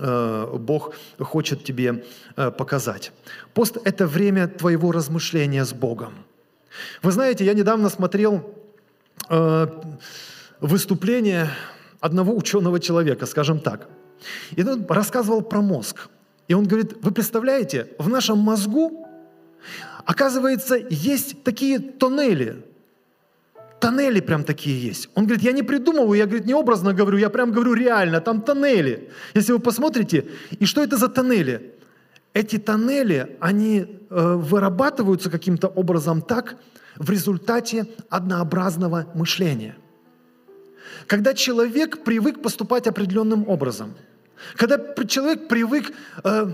Бог 0.00 0.94
хочет 1.18 1.64
тебе 1.64 2.04
э, 2.36 2.50
показать. 2.50 3.12
Пост– 3.54 3.76
это 3.84 4.06
время 4.06 4.48
твоего 4.48 4.92
размышления 4.92 5.64
с 5.64 5.72
Богом. 5.72 6.12
Вы 7.02 7.12
знаете, 7.12 7.44
я 7.44 7.54
недавно 7.54 7.88
смотрел 7.88 8.54
э, 9.28 9.66
выступление 10.60 11.48
одного 12.00 12.36
ученого 12.36 12.80
человека, 12.80 13.26
скажем 13.26 13.60
так. 13.60 13.88
И 14.56 14.62
он 14.62 14.86
рассказывал 14.88 15.42
про 15.42 15.60
мозг. 15.60 16.08
И 16.48 16.54
он 16.54 16.66
говорит, 16.66 16.96
вы 17.02 17.10
представляете, 17.10 17.88
в 17.98 18.08
нашем 18.08 18.38
мозгу, 18.38 19.06
оказывается, 20.04 20.76
есть 20.90 21.42
такие 21.44 21.78
тоннели, 21.78 22.64
Тоннели 23.80 24.20
прям 24.20 24.44
такие 24.44 24.80
есть. 24.88 25.08
Он 25.14 25.24
говорит, 25.24 25.44
я 25.44 25.52
не 25.52 25.62
придумываю, 25.62 26.18
я 26.18 26.26
говорит, 26.26 26.46
не 26.46 26.54
образно 26.54 26.92
говорю, 26.92 27.18
я 27.18 27.30
прям 27.30 27.52
говорю 27.52 27.74
реально, 27.74 28.20
там 28.20 28.42
тоннели. 28.42 29.10
Если 29.34 29.52
вы 29.52 29.60
посмотрите, 29.60 30.24
и 30.58 30.66
что 30.66 30.82
это 30.82 30.96
за 30.96 31.08
тоннели? 31.08 31.74
Эти 32.34 32.58
тоннели, 32.58 33.36
они 33.40 33.80
э, 33.80 34.34
вырабатываются 34.34 35.30
каким-то 35.30 35.68
образом 35.68 36.22
так 36.22 36.56
в 36.96 37.10
результате 37.10 37.86
однообразного 38.10 39.06
мышления. 39.14 39.76
Когда 41.06 41.32
человек 41.34 42.04
привык 42.04 42.42
поступать 42.42 42.86
определенным 42.86 43.48
образом, 43.48 43.94
когда 44.56 44.78
человек 45.06 45.48
привык 45.48 45.92
э, 46.24 46.52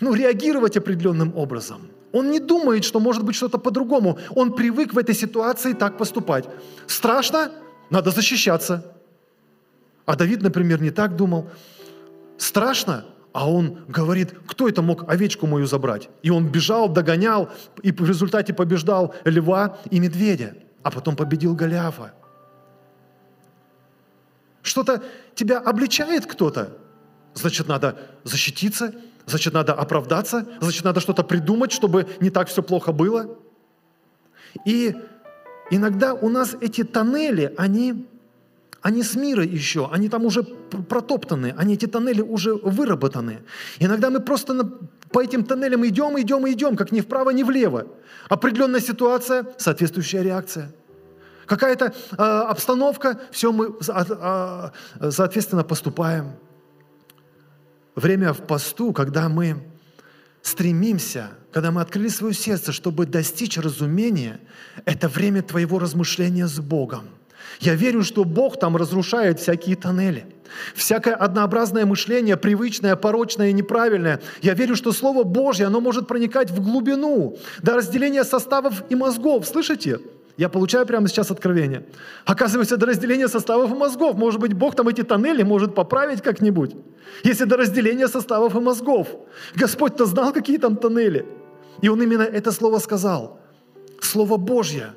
ну, 0.00 0.14
реагировать 0.14 0.76
определенным 0.76 1.36
образом– 1.36 1.88
он 2.14 2.30
не 2.30 2.38
думает, 2.38 2.84
что 2.84 3.00
может 3.00 3.24
быть 3.24 3.34
что-то 3.34 3.58
по-другому. 3.58 4.18
Он 4.36 4.54
привык 4.54 4.94
в 4.94 4.98
этой 4.98 5.16
ситуации 5.16 5.72
так 5.72 5.98
поступать. 5.98 6.48
Страшно? 6.86 7.50
Надо 7.90 8.12
защищаться. 8.12 8.94
А 10.06 10.14
Давид, 10.14 10.40
например, 10.40 10.80
не 10.80 10.90
так 10.90 11.16
думал. 11.16 11.50
Страшно? 12.38 13.04
А 13.32 13.50
он 13.50 13.84
говорит, 13.88 14.32
кто 14.46 14.68
это 14.68 14.80
мог 14.80 15.10
овечку 15.10 15.48
мою 15.48 15.66
забрать? 15.66 16.08
И 16.22 16.30
он 16.30 16.46
бежал, 16.46 16.88
догонял, 16.88 17.50
и 17.82 17.90
в 17.90 18.08
результате 18.08 18.54
побеждал 18.54 19.12
льва 19.24 19.78
и 19.90 19.98
медведя, 19.98 20.54
а 20.84 20.92
потом 20.92 21.16
победил 21.16 21.56
Голиафа. 21.56 22.14
Что-то 24.62 25.02
тебя 25.34 25.58
обличает 25.58 26.26
кто-то, 26.26 26.78
значит, 27.34 27.66
надо 27.66 27.98
защититься, 28.22 28.94
Значит, 29.26 29.54
надо 29.54 29.72
оправдаться, 29.72 30.46
значит, 30.60 30.84
надо 30.84 31.00
что-то 31.00 31.22
придумать, 31.22 31.72
чтобы 31.72 32.06
не 32.20 32.30
так 32.30 32.48
все 32.48 32.62
плохо 32.62 32.92
было. 32.92 33.38
И 34.64 34.94
иногда 35.70 36.14
у 36.14 36.28
нас 36.28 36.56
эти 36.60 36.84
тоннели, 36.84 37.54
они, 37.56 38.06
они 38.82 39.02
с 39.02 39.14
мира 39.14 39.42
еще, 39.42 39.88
они 39.90 40.08
там 40.08 40.26
уже 40.26 40.42
протоптаны, 40.42 41.54
они 41.56 41.74
эти 41.74 41.86
тоннели 41.86 42.20
уже 42.20 42.54
выработаны. 42.54 43.42
Иногда 43.78 44.10
мы 44.10 44.20
просто 44.20 44.52
на, 44.52 44.64
по 45.10 45.22
этим 45.22 45.44
тоннелям 45.44 45.86
идем, 45.86 46.20
идем, 46.20 46.46
идем, 46.48 46.76
как 46.76 46.92
ни 46.92 47.00
вправо, 47.00 47.30
ни 47.30 47.42
влево. 47.42 47.86
Определенная 48.28 48.80
ситуация, 48.80 49.46
соответствующая 49.56 50.22
реакция. 50.22 50.70
Какая-то 51.46 51.86
э, 51.86 52.22
обстановка, 52.22 53.20
все 53.30 53.52
мы, 53.52 53.66
э, 53.66 54.70
э, 55.00 55.10
соответственно, 55.10 55.62
поступаем 55.64 56.32
время 57.94 58.32
в 58.32 58.46
посту, 58.46 58.92
когда 58.92 59.28
мы 59.28 59.62
стремимся, 60.42 61.30
когда 61.52 61.70
мы 61.70 61.80
открыли 61.80 62.08
свое 62.08 62.34
сердце, 62.34 62.72
чтобы 62.72 63.06
достичь 63.06 63.56
разумения, 63.56 64.40
это 64.84 65.08
время 65.08 65.42
твоего 65.42 65.78
размышления 65.78 66.46
с 66.46 66.58
Богом. 66.60 67.08
Я 67.60 67.74
верю, 67.74 68.02
что 68.02 68.24
Бог 68.24 68.58
там 68.58 68.76
разрушает 68.76 69.40
всякие 69.40 69.76
тоннели. 69.76 70.26
Всякое 70.74 71.14
однообразное 71.14 71.84
мышление, 71.86 72.36
привычное, 72.36 72.96
порочное 72.96 73.50
и 73.50 73.52
неправильное. 73.52 74.20
Я 74.42 74.54
верю, 74.54 74.76
что 74.76 74.92
Слово 74.92 75.24
Божье, 75.24 75.66
оно 75.66 75.80
может 75.80 76.06
проникать 76.06 76.50
в 76.50 76.60
глубину, 76.60 77.36
до 77.62 77.74
разделения 77.74 78.24
составов 78.24 78.82
и 78.88 78.94
мозгов. 78.94 79.46
Слышите? 79.46 80.00
Я 80.36 80.48
получаю 80.48 80.84
прямо 80.84 81.06
сейчас 81.08 81.30
откровение. 81.30 81.86
Оказывается, 82.24 82.76
до 82.76 82.86
разделения 82.86 83.28
составов 83.28 83.70
и 83.70 83.74
мозгов. 83.74 84.16
Может 84.16 84.40
быть, 84.40 84.52
Бог 84.52 84.74
там 84.74 84.88
эти 84.88 85.02
тоннели 85.02 85.44
может 85.44 85.74
поправить 85.74 86.22
как-нибудь. 86.22 86.74
Если 87.22 87.44
до 87.44 87.56
разделения 87.56 88.08
составов 88.08 88.56
и 88.56 88.60
мозгов. 88.60 89.08
Господь-то 89.54 90.06
знал, 90.06 90.32
какие 90.32 90.58
там 90.58 90.76
тоннели. 90.76 91.24
И 91.82 91.88
Он 91.88 92.02
именно 92.02 92.22
это 92.22 92.50
слово 92.50 92.80
сказал. 92.80 93.40
Слово 94.00 94.36
Божье, 94.36 94.94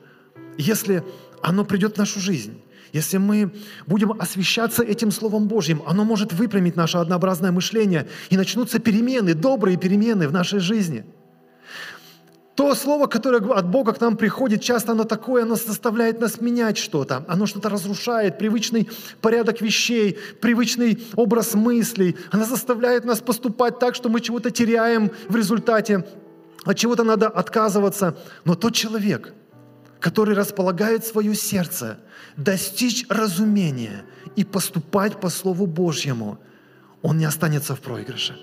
если 0.57 1.03
оно 1.43 1.65
придет 1.65 1.95
в 1.95 1.97
нашу 1.99 2.19
жизнь, 2.19 2.59
если 2.91 3.17
мы 3.17 3.53
будем 3.85 4.13
освещаться 4.13 4.81
этим 4.81 5.11
Словом 5.11 5.47
Божьим, 5.47 5.83
оно 5.85 6.03
может 6.03 6.33
выпрямить 6.33 6.75
наше 6.75 6.97
однообразное 6.97 7.51
мышление, 7.51 8.07
и 8.31 8.37
начнутся 8.37 8.79
перемены, 8.79 9.33
добрые 9.35 9.77
перемены 9.77 10.27
в 10.27 10.31
нашей 10.31 10.59
жизни– 10.59 11.05
то 12.57 12.73
слово, 12.73 13.05
которое 13.05 13.37
от 13.53 13.69
Бога 13.69 13.93
к 13.93 14.01
нам 14.01 14.17
приходит, 14.17 14.63
часто 14.63 14.93
оно 14.93 15.03
такое, 15.03 15.43
оно 15.43 15.55
заставляет 15.55 16.19
нас 16.19 16.41
менять 16.41 16.79
что-то. 16.79 17.23
Оно 17.27 17.45
что-то 17.45 17.69
разрушает, 17.69 18.39
привычный 18.39 18.89
порядок 19.21 19.61
вещей, 19.61 20.17
привычный 20.41 21.05
образ 21.15 21.53
мыслей. 21.53 22.17
Оно 22.31 22.45
заставляет 22.45 23.05
нас 23.05 23.19
поступать 23.19 23.77
так, 23.77 23.93
что 23.93 24.09
мы 24.09 24.21
чего-то 24.21 24.49
теряем 24.49 25.11
в 25.29 25.35
результате, 25.35 26.03
от 26.65 26.75
чего-то 26.75 27.03
надо 27.03 27.27
отказываться. 27.27 28.17
Но 28.43 28.55
тот 28.55 28.73
человек, 28.73 29.35
который 29.99 30.33
располагает 30.33 31.05
свое 31.05 31.35
сердце, 31.35 31.99
достичь 32.37 33.05
разумения 33.07 34.03
и 34.35 34.43
поступать 34.43 35.19
по 35.19 35.29
Слову 35.29 35.67
Божьему, 35.67 36.39
он 37.03 37.19
не 37.19 37.25
останется 37.25 37.75
в 37.75 37.81
проигрыше. 37.81 38.35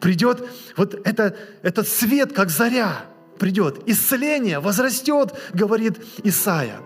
Придет 0.00 0.42
вот 0.78 0.94
это, 1.06 1.36
этот 1.60 1.86
свет, 1.86 2.32
как 2.32 2.48
заря, 2.48 3.04
придет. 3.38 3.82
Исцеление 3.86 4.60
возрастет, 4.60 5.34
говорит 5.52 5.98
Исаия. 6.24 6.80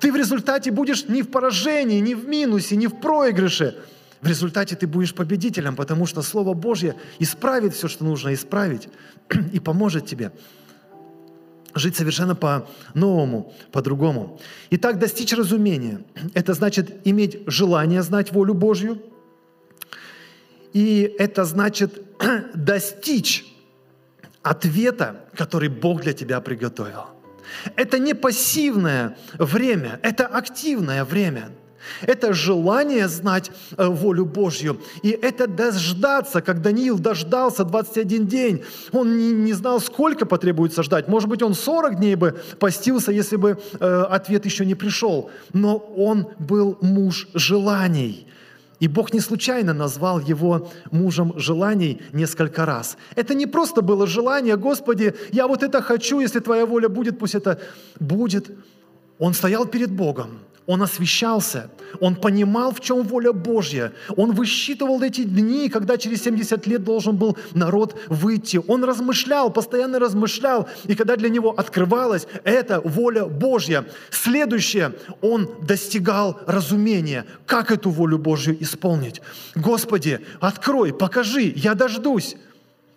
Ты 0.00 0.12
в 0.12 0.16
результате 0.16 0.70
будешь 0.70 1.08
не 1.08 1.22
в 1.22 1.30
поражении, 1.30 2.00
не 2.00 2.14
в 2.14 2.28
минусе, 2.28 2.76
не 2.76 2.86
в 2.86 3.00
проигрыше. 3.00 3.76
В 4.20 4.28
результате 4.28 4.76
ты 4.76 4.86
будешь 4.86 5.14
победителем, 5.14 5.74
потому 5.74 6.06
что 6.06 6.22
Слово 6.22 6.54
Божье 6.54 6.94
исправит 7.18 7.74
все, 7.74 7.88
что 7.88 8.04
нужно 8.04 8.32
исправить, 8.34 8.88
и 9.52 9.58
поможет 9.58 10.06
тебе 10.06 10.32
жить 11.74 11.96
совершенно 11.96 12.34
по-новому, 12.34 13.52
по-другому. 13.72 14.40
Итак, 14.70 14.98
достичь 14.98 15.32
разумения– 15.32 16.02
это 16.34 16.54
значит 16.54 17.00
иметь 17.04 17.40
желание 17.46 18.02
знать 18.02 18.32
волю 18.32 18.54
Божью, 18.54 19.02
и 20.72 21.14
это 21.18 21.44
значит 21.44 22.00
достичь 22.54 23.51
ответа, 24.42 25.24
который 25.34 25.68
Бог 25.68 26.02
для 26.02 26.12
тебя 26.12 26.40
приготовил. 26.40 27.06
Это 27.76 27.98
не 27.98 28.14
пассивное 28.14 29.16
время, 29.38 30.00
это 30.02 30.26
активное 30.26 31.04
время. 31.04 31.50
Это 32.02 32.32
желание 32.32 33.08
знать 33.08 33.50
э, 33.76 33.86
волю 33.86 34.24
Божью. 34.24 34.80
И 35.02 35.10
это 35.10 35.48
дождаться, 35.48 36.40
как 36.40 36.62
Даниил 36.62 36.98
дождался 36.98 37.64
21 37.64 38.26
день. 38.26 38.62
Он 38.92 39.16
не, 39.16 39.32
не 39.32 39.52
знал, 39.52 39.80
сколько 39.80 40.24
потребуется 40.24 40.82
ждать. 40.82 41.08
Может 41.08 41.28
быть, 41.28 41.42
он 41.42 41.54
40 41.54 41.96
дней 41.98 42.14
бы 42.14 42.40
постился, 42.60 43.10
если 43.10 43.36
бы 43.36 43.58
э, 43.80 44.02
ответ 44.10 44.44
еще 44.44 44.64
не 44.64 44.74
пришел. 44.74 45.30
Но 45.52 45.76
он 45.76 46.28
был 46.38 46.78
муж 46.80 47.28
желаний. 47.34 48.28
И 48.82 48.88
Бог 48.88 49.14
не 49.14 49.20
случайно 49.20 49.72
назвал 49.72 50.18
его 50.18 50.68
мужем 50.90 51.34
желаний 51.36 52.02
несколько 52.12 52.66
раз. 52.66 52.96
Это 53.14 53.32
не 53.32 53.46
просто 53.46 53.80
было 53.80 54.08
желание, 54.08 54.56
Господи, 54.56 55.14
я 55.30 55.46
вот 55.46 55.62
это 55.62 55.80
хочу, 55.80 56.18
если 56.18 56.40
Твоя 56.40 56.66
воля 56.66 56.88
будет, 56.88 57.16
пусть 57.16 57.36
это 57.36 57.60
будет. 58.00 58.50
Он 59.20 59.34
стоял 59.34 59.66
перед 59.66 59.92
Богом, 59.92 60.40
он 60.66 60.82
освещался, 60.82 61.70
он 62.00 62.14
понимал, 62.14 62.72
в 62.72 62.80
чем 62.80 63.02
воля 63.02 63.32
Божья. 63.32 63.92
Он 64.16 64.32
высчитывал 64.32 65.02
эти 65.02 65.24
дни, 65.24 65.68
когда 65.68 65.96
через 65.96 66.22
70 66.22 66.66
лет 66.66 66.84
должен 66.84 67.16
был 67.16 67.36
народ 67.52 67.98
выйти. 68.08 68.60
Он 68.68 68.84
размышлял, 68.84 69.50
постоянно 69.50 69.98
размышлял. 69.98 70.68
И 70.84 70.94
когда 70.94 71.16
для 71.16 71.28
него 71.28 71.50
открывалась 71.50 72.26
эта 72.44 72.80
воля 72.80 73.24
Божья, 73.24 73.84
следующее, 74.10 74.94
он 75.20 75.50
достигал 75.62 76.40
разумения, 76.46 77.26
как 77.46 77.70
эту 77.70 77.90
волю 77.90 78.18
Божью 78.18 78.56
исполнить. 78.62 79.20
Господи, 79.54 80.20
открой, 80.40 80.94
покажи, 80.94 81.52
я 81.56 81.74
дождусь. 81.74 82.36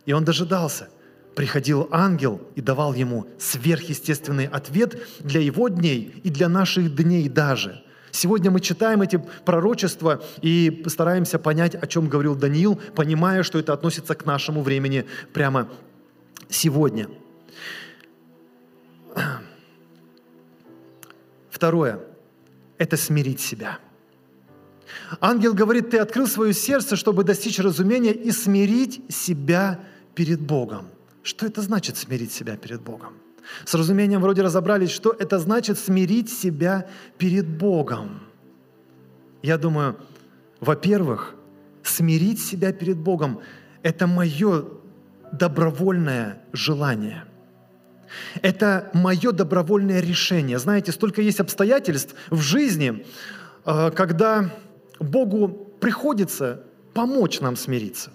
И 0.06 0.14
он 0.14 0.24
дожидался 0.24 0.90
приходил 1.36 1.88
ангел 1.92 2.42
и 2.56 2.62
давал 2.62 2.94
ему 2.94 3.28
сверхъестественный 3.38 4.48
ответ 4.48 4.98
для 5.20 5.42
его 5.42 5.68
дней 5.68 6.22
и 6.24 6.30
для 6.30 6.50
наших 6.50 6.96
дней 6.96 7.28
даже. 7.30 7.84
Сегодня 8.12 8.50
мы 8.50 8.62
читаем 8.62 9.02
эти 9.02 9.22
пророчества 9.44 10.24
и 10.42 10.86
стараемся 10.88 11.38
понять, 11.38 11.76
о 11.76 11.86
чем 11.86 12.08
говорил 12.08 12.36
Даниил, 12.36 12.80
понимая, 12.96 13.44
что 13.44 13.60
это 13.60 13.74
относится 13.74 14.16
к 14.16 14.26
нашему 14.26 14.62
времени 14.62 15.06
прямо 15.34 15.70
сегодня. 16.50 17.10
Второе– 21.50 22.00
это 22.78 22.96
смирить 22.96 23.42
себя. 23.42 23.80
Ангел 25.20 25.54
говорит, 25.54 25.90
ты 25.90 25.98
открыл 25.98 26.28
свое 26.28 26.54
сердце, 26.54 26.96
чтобы 26.96 27.26
достичь 27.26 27.60
разумения 27.60 28.14
и 28.14 28.32
смирить 28.32 29.02
себя 29.10 29.82
перед 30.16 30.40
Богом. 30.40 30.88
Что 31.26 31.48
это 31.48 31.64
значит 31.64 31.98
смирить 31.98 32.32
себя 32.32 32.56
перед 32.56 32.82
Богом? 32.82 33.16
С 33.66 33.74
разумением 33.74 34.22
вроде 34.22 34.44
разобрались, 34.44 34.92
что 34.92 35.10
это 35.10 35.40
значит 35.40 35.80
смирить 35.80 36.30
себя 36.30 36.88
перед 37.18 37.48
Богом. 37.48 38.22
Я 39.42 39.58
думаю, 39.58 39.98
во-первых, 40.60 41.34
смирить 41.82 42.40
себя 42.40 42.72
перед 42.74 42.98
Богом– 42.98 43.40
это 43.82 44.06
мое 44.06 44.66
добровольное 45.32 46.44
желание. 46.54 47.26
Это 48.44 48.92
мое 48.94 49.32
добровольное 49.32 50.02
решение. 50.02 50.60
Знаете, 50.60 50.92
столько 50.92 51.24
есть 51.24 51.40
обстоятельств 51.40 52.14
в 52.30 52.40
жизни, 52.40 53.04
э, 53.66 53.90
когда 53.96 54.54
Богу 55.00 55.48
приходится 55.80 56.62
помочь 56.94 57.42
нам 57.42 57.56
смириться 57.56 58.12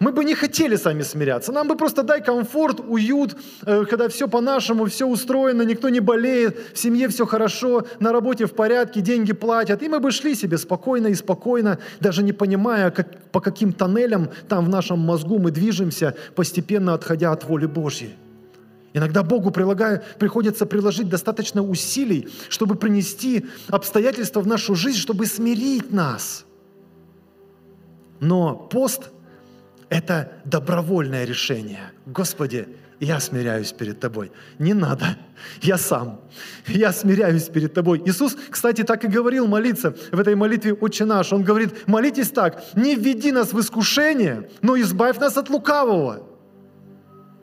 мы 0.00 0.12
бы 0.12 0.24
не 0.24 0.34
хотели 0.34 0.76
сами 0.76 1.02
смиряться. 1.02 1.52
Нам 1.52 1.68
бы 1.68 1.76
просто 1.76 2.02
дай 2.02 2.22
комфорт, 2.22 2.80
уют, 2.86 3.36
э, 3.66 3.84
когда 3.84 4.08
все 4.08 4.28
по-нашему, 4.28 4.86
все 4.86 5.06
устроено, 5.06 5.62
никто 5.62 5.88
не 5.88 6.00
болеет, 6.00 6.58
в 6.74 6.78
семье 6.78 7.08
все 7.08 7.26
хорошо, 7.26 7.86
на 8.00 8.12
работе 8.12 8.46
в 8.46 8.52
порядке, 8.52 9.00
деньги 9.00 9.32
платят. 9.32 9.82
И 9.82 9.88
мы 9.88 10.00
бы 10.00 10.10
шли 10.10 10.34
себе 10.34 10.58
спокойно 10.58 11.08
и 11.08 11.14
спокойно, 11.14 11.78
даже 12.00 12.22
не 12.22 12.32
понимая, 12.32 12.90
как, 12.90 13.30
по 13.30 13.40
каким 13.40 13.72
тоннелям 13.72 14.30
там 14.48 14.64
в 14.66 14.68
нашем 14.68 14.98
мозгу 14.98 15.38
мы 15.38 15.50
движемся, 15.50 16.14
постепенно 16.34 16.94
отходя 16.94 17.32
от 17.32 17.44
воли 17.44 17.66
Божьей. 17.66 18.16
Иногда 18.94 19.22
Богу 19.22 19.50
прилагая, 19.50 20.02
приходится 20.18 20.66
приложить 20.66 21.08
достаточно 21.08 21.62
усилий, 21.62 22.28
чтобы 22.50 22.74
принести 22.74 23.46
обстоятельства 23.68 24.40
в 24.40 24.46
нашу 24.46 24.74
жизнь, 24.74 24.98
чтобы 24.98 25.26
смирить 25.26 25.92
нас. 25.92 26.44
Но 28.20 28.54
пост– 28.54 29.10
это 29.92 30.32
добровольное 30.46 31.26
решение. 31.26 31.92
Господи, 32.06 32.66
я 32.98 33.20
смиряюсь 33.20 33.72
перед 33.72 34.00
Тобой. 34.00 34.32
Не 34.58 34.72
надо, 34.72 35.18
я 35.60 35.76
сам. 35.76 36.20
Я 36.66 36.92
смиряюсь 36.92 37.48
перед 37.48 37.74
Тобой. 37.74 38.02
Иисус, 38.06 38.34
кстати, 38.48 38.84
так 38.84 39.04
и 39.04 39.08
говорил 39.08 39.46
молиться 39.46 39.94
в 40.10 40.18
этой 40.18 40.34
молитве 40.34 40.72
«Отче 40.72 41.04
наш». 41.04 41.32
Он 41.32 41.42
говорит, 41.42 41.86
молитесь 41.86 42.30
так, 42.30 42.64
не 42.74 42.94
введи 42.94 43.32
нас 43.32 43.52
в 43.52 43.60
искушение, 43.60 44.48
но 44.62 44.80
избавь 44.80 45.18
нас 45.18 45.36
от 45.36 45.50
лукавого. 45.50 46.26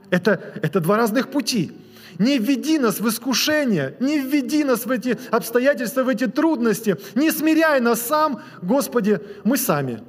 Это, 0.10 0.42
это 0.64 0.80
два 0.80 0.98
разных 0.98 1.30
пути. 1.30 1.72
Не 2.18 2.40
введи 2.40 2.80
нас 2.80 3.00
в 3.00 3.08
искушение, 3.08 3.96
не 4.00 4.20
введи 4.20 4.64
нас 4.64 4.88
в 4.88 4.92
эти 4.92 5.20
обстоятельства, 5.30 6.04
в 6.04 6.10
эти 6.10 6.26
трудности, 6.26 6.98
не 7.14 7.32
смиряй 7.32 7.80
нас 7.80 8.02
сам, 8.02 8.42
Господи, 8.64 9.20
мы 9.44 9.56
сами. 9.56 10.02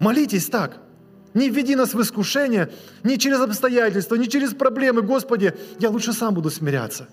Молитесь 0.00 0.46
так– 0.46 0.78
не 1.36 1.50
введи 1.50 1.76
нас 1.76 1.94
в 1.94 2.00
искушение, 2.00 2.70
не 3.04 3.18
через 3.18 3.40
обстоятельства, 3.40 4.16
не 4.16 4.26
через 4.26 4.54
проблемы. 4.54 5.02
Господи, 5.02 5.54
я 5.78 5.90
лучше 5.90 6.12
сам 6.12 6.34
буду 6.34 6.50
смиряться. 6.50 7.08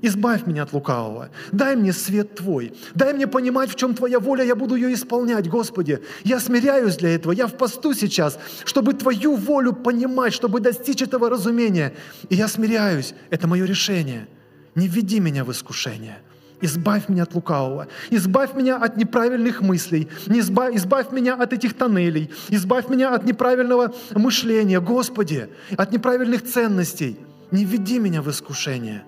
Избавь 0.00 0.46
меня 0.46 0.62
от 0.62 0.72
лукавого. 0.72 1.28
Дай 1.52 1.76
мне 1.76 1.92
свет 1.92 2.34
Твой. 2.34 2.72
Дай 2.94 3.12
мне 3.12 3.26
понимать, 3.26 3.70
в 3.70 3.74
чем 3.74 3.94
Твоя 3.94 4.18
воля, 4.18 4.44
я 4.44 4.54
буду 4.54 4.76
ее 4.76 4.94
исполнять, 4.94 5.48
Господи. 5.48 6.02
Я 6.24 6.40
смиряюсь 6.40 6.96
для 6.96 7.14
этого. 7.14 7.32
Я 7.32 7.46
в 7.46 7.54
посту 7.54 7.92
сейчас, 7.92 8.38
чтобы 8.64 8.94
Твою 8.94 9.36
волю 9.36 9.74
понимать, 9.74 10.32
чтобы 10.32 10.60
достичь 10.60 11.02
этого 11.02 11.28
разумения. 11.28 11.94
И 12.30 12.34
я 12.34 12.48
смиряюсь. 12.48 13.14
Это 13.30 13.46
мое 13.46 13.66
решение. 13.66 14.26
Не 14.74 14.88
введи 14.88 15.20
меня 15.20 15.44
в 15.44 15.52
искушение. 15.52 16.18
Избавь 16.60 17.08
меня 17.08 17.24
от 17.24 17.34
лукавого. 17.34 17.86
Избавь 18.10 18.54
меня 18.54 18.76
от 18.76 18.96
неправильных 18.96 19.60
мыслей. 19.60 20.08
Избавь, 20.26 20.74
избавь 20.74 21.12
меня 21.12 21.34
от 21.34 21.52
этих 21.52 21.74
тоннелей. 21.74 22.30
Избавь 22.48 22.88
меня 22.88 23.14
от 23.14 23.24
неправильного 23.24 23.94
мышления, 24.14 24.80
Господи, 24.80 25.48
от 25.76 25.92
неправильных 25.92 26.44
ценностей. 26.44 27.18
Не 27.50 27.64
введи 27.64 27.98
меня 27.98 28.22
в 28.22 28.30
искушение. 28.30 29.04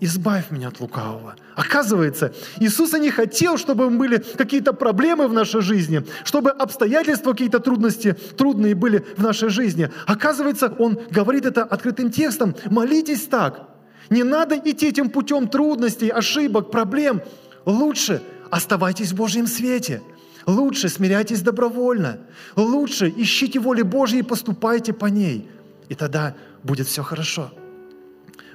Избавь 0.00 0.50
меня 0.50 0.68
от 0.68 0.80
лукавого. 0.80 1.34
Оказывается, 1.56 2.32
Иисус 2.60 2.92
не 2.92 3.10
хотел, 3.10 3.58
чтобы 3.58 3.90
были 3.90 4.18
какие-то 4.18 4.72
проблемы 4.72 5.26
в 5.26 5.32
нашей 5.32 5.60
жизни, 5.60 6.04
чтобы 6.22 6.50
обстоятельства, 6.50 7.32
какие-то 7.32 7.58
трудности, 7.58 8.16
трудные 8.36 8.76
были 8.76 9.04
в 9.16 9.22
нашей 9.22 9.48
жизни. 9.48 9.90
Оказывается, 10.06 10.72
Он 10.78 11.00
говорит 11.10 11.46
это 11.46 11.64
открытым 11.64 12.10
текстом. 12.12 12.54
Молитесь 12.70 13.26
так. 13.26 13.67
Не 14.10 14.22
надо 14.22 14.56
идти 14.56 14.88
этим 14.88 15.10
путем 15.10 15.48
трудностей, 15.48 16.08
ошибок, 16.08 16.70
проблем. 16.70 17.22
Лучше 17.64 18.22
оставайтесь 18.50 19.12
в 19.12 19.16
Божьем 19.16 19.46
свете. 19.46 20.02
Лучше 20.46 20.88
смиряйтесь 20.88 21.42
добровольно. 21.42 22.20
Лучше 22.56 23.12
ищите 23.14 23.60
воли 23.60 23.82
Божьей 23.82 24.20
и 24.20 24.22
поступайте 24.22 24.92
по 24.92 25.06
ней. 25.06 25.48
И 25.90 25.94
тогда 25.94 26.34
будет 26.62 26.86
все 26.86 27.02
хорошо. 27.02 27.52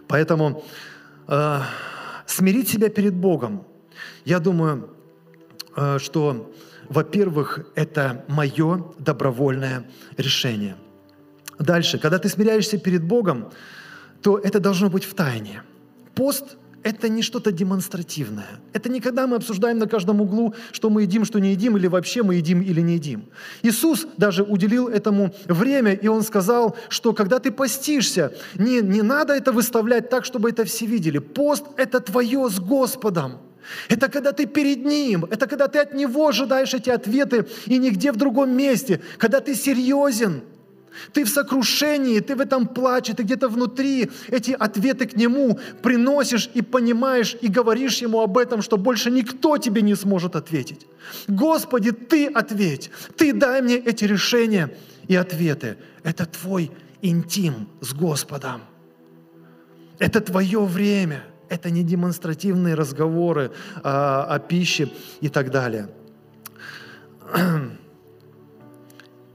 Поэтому 0.08 0.64
э, 1.28 1.60
смирить 2.26 2.70
себя 2.70 2.89
перед 2.89 3.14
Богом, 3.14 3.66
я 4.26 4.39
думаю, 4.39 4.89
э, 5.76 5.99
что, 5.99 6.51
во-первых, 6.89 7.60
это 7.76 8.26
мое 8.28 8.86
добровольное 8.97 9.86
решение. 10.18 10.76
Дальше, 11.60 11.99
когда 11.99 12.18
ты 12.18 12.30
смиряешься 12.30 12.78
перед 12.78 13.04
Богом, 13.04 13.51
то 14.24 14.40
это 14.40 14.60
должно 14.60 14.90
быть 14.90 15.04
в 15.04 15.14
тайне. 15.14 15.62
Пост– 16.16 16.58
это 16.84 17.10
не 17.10 17.22
что-то 17.22 17.52
демонстративное. 17.52 18.60
Это 18.72 18.90
не 18.90 19.02
когда 19.02 19.28
мы 19.28 19.36
обсуждаем 19.36 19.80
на 19.80 19.88
каждом 19.88 20.22
углу, 20.22 20.54
что 20.72 20.90
мы 20.90 21.02
едим, 21.04 21.26
что 21.26 21.40
не 21.40 21.52
едим, 21.52 21.76
или 21.78 21.88
вообще 21.88 22.24
мы 22.24 22.36
едим 22.36 22.62
или 22.62 22.82
не 22.82 22.94
едим. 22.94 23.26
Иисус 23.64 24.08
даже 24.18 24.44
уделил 24.44 24.88
этому 24.88 25.34
время, 25.46 25.94
и 25.94 26.08
Он 26.08 26.24
сказал, 26.24 26.76
что 26.90 27.14
когда 27.14 27.40
ты 27.40 27.52
постишься, 27.52 28.32
не, 28.56 28.82
не 28.82 29.02
надо 29.02 29.34
это 29.34 29.52
выставлять 29.52 30.10
так, 30.10 30.26
чтобы 30.26 30.50
это 30.50 30.64
все 30.64 30.86
видели. 30.86 31.20
Пост– 31.20 31.66
это 31.78 32.00
твое 32.00 32.50
с 32.50 32.60
Господом. 32.60 33.40
Это 33.90 34.10
когда 34.10 34.32
ты 34.32 34.46
перед 34.46 34.86
Ним, 34.86 35.26
это 35.26 35.48
когда 35.48 35.68
ты 35.68 35.80
от 35.80 35.94
Него 35.94 36.28
ожидаешь 36.28 36.74
эти 36.74 36.90
ответы 36.90 37.46
и 37.66 37.78
нигде 37.78 38.12
в 38.12 38.18
другом 38.18 38.56
месте, 38.56 39.02
когда 39.18 39.42
ты 39.42 39.54
серьезен– 39.56 40.42
ты 41.14 41.24
в 41.24 41.30
сокрушении, 41.30 42.20
ты 42.20 42.36
в 42.36 42.41
этом 42.41 42.68
плаче, 42.68 43.14
ты 43.14 43.24
где-то 43.24 43.50
внутри 43.50 44.12
эти 44.30 44.52
ответы 44.52 45.06
к 45.06 45.16
Нему 45.16 45.60
приносишь 45.82 46.50
и 46.54 46.62
понимаешь, 46.62 47.36
и 47.41 47.48
говоришь 47.48 48.02
Ему 48.02 48.22
об 48.22 48.38
этом, 48.38 48.62
что 48.62 48.78
больше 48.78 49.12
никто 49.12 49.58
тебе 49.58 49.82
не 49.82 49.96
сможет 49.96 50.36
ответить. 50.36 50.86
Господи, 51.28 51.91
Ты 51.91 52.28
ответь, 52.28 52.91
Ты 53.18 53.34
дай 53.34 53.62
мне 53.62 53.78
эти 53.78 54.06
решения 54.06 54.76
и 55.08 55.16
ответы. 55.16 55.78
Это 56.04 56.26
Твой 56.26 56.72
интим 57.02 57.68
с 57.82 57.94
Господом. 57.94 58.62
Это 60.00 60.22
Твое 60.22 60.60
время. 60.60 61.24
Это 61.50 61.70
не 61.70 61.84
демонстративные 61.84 62.74
разговоры 62.74 63.52
а, 63.84 64.24
о 64.24 64.39
пище 64.39 64.89
и 65.22 65.30
так 65.30 65.52
далее. 65.52 65.89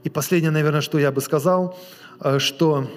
И 0.03 0.09
последнее, 0.09 0.51
наверное, 0.51 0.81
что 0.81 0.97
я 0.97 1.11
бы 1.11 1.21
сказал, 1.21 1.77
э, 2.21 2.39
что 2.39 2.89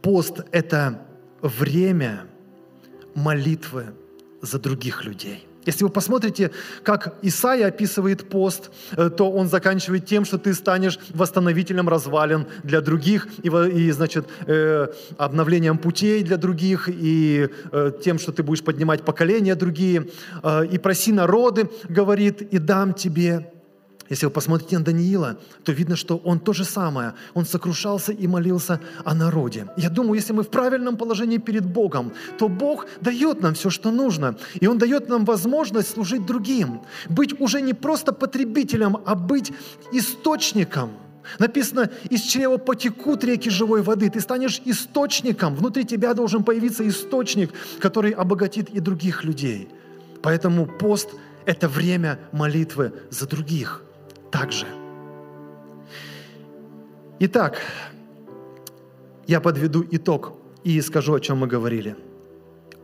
пост– 0.00 0.40
это 0.52 1.00
время 1.42 2.26
молитвы 3.14 3.86
за 4.40 4.58
других 4.58 5.04
людей. 5.04 5.46
Если 5.66 5.82
вы 5.82 5.90
посмотрите, 5.90 6.50
как 6.82 7.14
Исаия 7.22 7.68
описывает 7.68 8.28
пост, 8.28 8.70
э, 8.92 9.10
то 9.10 9.32
он 9.32 9.48
заканчивает 9.48 10.06
тем, 10.06 10.24
что 10.24 10.38
ты 10.38 10.54
станешь 10.54 10.98
восстановителем 11.10 11.88
развалин 11.88 12.46
для 12.62 12.80
других, 12.80 13.26
и, 13.42 13.48
и 13.48 13.90
значит, 13.90 14.26
э, 14.46 14.88
обновлением 15.16 15.78
путей 15.78 16.22
для 16.22 16.36
других, 16.36 16.88
и 16.88 17.48
тем, 18.04 18.18
что 18.18 18.30
ты 18.30 18.42
будешь 18.42 18.62
поднимать 18.62 19.04
поколения 19.04 19.54
другие. 19.54 20.10
И 20.70 20.78
проси 20.78 21.12
народы, 21.12 21.68
говорит, 21.88 22.42
и 22.42 22.58
дам 22.58 22.92
тебе 22.92 23.53
если 24.10 24.26
вы 24.26 24.32
посмотрите 24.32 24.78
на 24.78 24.84
Даниила, 24.84 25.38
то 25.64 25.72
видно, 25.72 25.96
что 25.96 26.18
он 26.18 26.38
то 26.38 26.52
же 26.52 26.64
самое. 26.64 27.14
Он 27.32 27.46
сокрушался 27.46 28.12
и 28.12 28.26
молился 28.26 28.80
о 29.04 29.14
народе. 29.14 29.66
Я 29.76 29.88
думаю, 29.88 30.14
если 30.14 30.34
мы 30.34 30.42
в 30.42 30.50
правильном 30.50 30.96
положении 30.96 31.38
перед 31.38 31.64
Богом, 31.64 32.12
то 32.38 32.48
Бог 32.48 32.86
дает 33.00 33.40
нам 33.40 33.54
все, 33.54 33.70
что 33.70 33.90
нужно. 33.90 34.36
И 34.60 34.66
Он 34.66 34.78
дает 34.78 35.08
нам 35.08 35.24
возможность 35.24 35.90
служить 35.90 36.26
другим. 36.26 36.82
Быть 37.08 37.40
уже 37.40 37.62
не 37.62 37.72
просто 37.72 38.12
потребителем, 38.12 38.98
а 39.06 39.14
быть 39.14 39.52
источником. 39.92 40.90
Написано, 41.38 41.90
из 42.10 42.20
чрева 42.20 42.58
потекут 42.58 43.24
реки 43.24 43.48
живой 43.48 43.80
воды. 43.80 44.10
Ты 44.10 44.20
станешь 44.20 44.60
источником. 44.66 45.54
Внутри 45.56 45.84
тебя 45.84 46.12
должен 46.12 46.44
появиться 46.44 46.86
источник, 46.86 47.50
который 47.80 48.10
обогатит 48.10 48.68
и 48.68 48.80
других 48.80 49.24
людей. 49.24 49.68
Поэтому 50.22 50.66
пост– 50.66 51.08
это 51.46 51.68
время 51.68 52.18
молитвы 52.32 52.92
за 53.10 53.26
других– 53.26 53.80
также. 54.34 54.66
Итак, 57.20 57.60
я 59.28 59.40
подведу 59.40 59.84
итог 59.92 60.32
и 60.64 60.82
скажу, 60.82 61.14
о 61.14 61.20
чем 61.20 61.38
мы 61.38 61.46
говорили. 61.46 61.94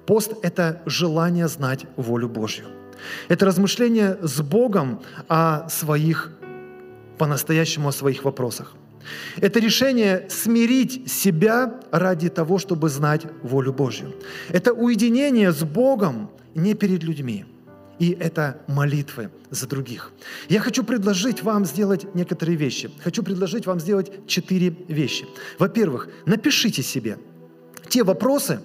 Пост– 0.07 0.33
это 0.43 0.81
желание 0.87 1.49
знать 1.49 1.87
волю 1.97 2.29
Божью. 2.29 2.67
Это 3.29 3.47
размышление 3.47 4.17
с 4.23 4.41
Богом 4.41 5.01
о 5.29 5.69
своих, 5.69 6.31
по-настоящему 7.19 7.89
о 7.89 7.93
своих 7.93 8.25
вопросах. 8.25 8.75
Это 9.41 9.61
решение 9.61 10.27
смирить 10.29 11.11
себя 11.11 11.81
ради 11.91 12.29
того, 12.29 12.59
чтобы 12.59 12.89
знать 12.89 13.27
волю 13.43 13.73
Божью. 13.73 14.13
Это 14.51 14.73
уединение 14.73 15.51
с 15.51 15.65
Богом 15.65 16.31
не 16.55 16.75
перед 16.75 17.03
людьми– 17.03 17.45
и 18.01 18.17
это 18.19 18.63
молитвы 18.67 19.31
за 19.51 19.69
других. 19.69 20.11
Я 20.49 20.61
хочу 20.61 20.83
предложить 20.83 21.43
вам 21.43 21.67
сделать 21.67 22.15
некоторые 22.15 22.57
вещи. 22.57 22.91
Хочу 23.05 23.23
предложить 23.23 23.67
вам 23.67 23.79
сделать 23.79 24.27
четыре 24.27 24.71
вещи. 24.89 25.27
Во-первых, 25.59 26.09
напишите 26.25 26.83
себе 26.83 27.19
те 27.89 28.03
вопросы, 28.03 28.61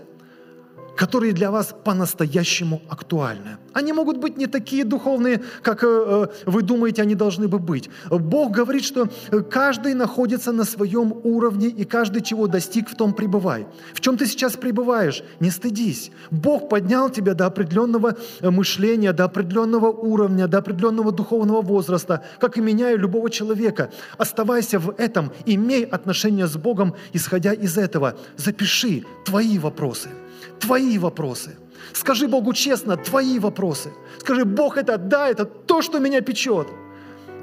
которые 0.95 1.33
для 1.33 1.51
вас 1.51 1.75
по-настоящему 1.83 2.81
актуальны. 2.87 3.57
Они 3.75 3.91
могут 3.91 4.17
быть 4.17 4.37
не 4.37 4.47
такие 4.47 4.85
духовные, 4.85 5.41
как 5.61 5.83
э, 5.83 5.87
э, 5.87 6.27
вы 6.45 6.61
думаете, 6.61 7.01
они 7.01 7.13
должны 7.13 7.49
бы 7.49 7.59
быть. 7.59 7.89
Бог 8.09 8.51
говорит, 8.51 8.85
что 8.85 9.09
каждый 9.51 9.93
находится 9.93 10.53
на 10.53 10.63
своем 10.63 11.13
уровне, 11.23 11.67
и 11.67 11.83
каждый 11.83 12.21
чего 12.21 12.47
достиг, 12.47 12.89
в 12.89 12.95
том 12.95 13.13
пребывай. 13.13 13.67
В 13.93 13.99
чем 13.99 14.17
ты 14.17 14.27
сейчас 14.27 14.53
пребываешь? 14.53 15.23
Не 15.41 15.51
стыдись. 15.51 16.11
Бог 16.31 16.69
поднял 16.69 17.09
тебя 17.09 17.33
до 17.33 17.47
определенного 17.47 18.15
э, 18.39 18.49
мышления, 18.49 19.11
до 19.11 19.25
определенного 19.25 19.91
уровня, 19.91 20.47
до 20.47 20.59
определенного 20.59 21.11
духовного 21.11 21.61
возраста, 21.61 22.23
как 22.39 22.57
и 22.57 22.61
меня 22.61 22.91
и 22.91 22.97
любого 22.97 23.29
человека. 23.29 23.89
Оставайся 24.17 24.79
в 24.79 24.95
этом, 24.97 25.33
имей 25.45 25.83
отношение 25.83 26.47
с 26.47 26.55
Богом, 26.55 26.95
исходя 27.11 27.51
из 27.51 27.77
этого. 27.77 28.15
Запиши 28.37 29.03
твои 29.25 29.59
вопросы– 29.59 30.09
твои 30.59 30.97
вопросы. 30.97 31.55
Скажи 31.93 32.27
Богу 32.27 32.53
честно, 32.53 32.97
твои 32.97 33.39
вопросы. 33.39 33.91
Скажи, 34.19 34.45
Бог, 34.45 34.77
это 34.77 34.97
да, 34.97 35.29
это 35.29 35.45
то, 35.45 35.81
что 35.81 35.99
меня 35.99 36.21
печет. 36.21 36.67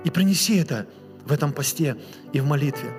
И 0.05 0.11
принеси 0.11 0.59
это 0.59 0.87
в 1.25 1.33
этом 1.33 1.53
посте 1.53 1.97
и 2.33 2.41
в 2.41 2.47
молитве. 2.47 2.91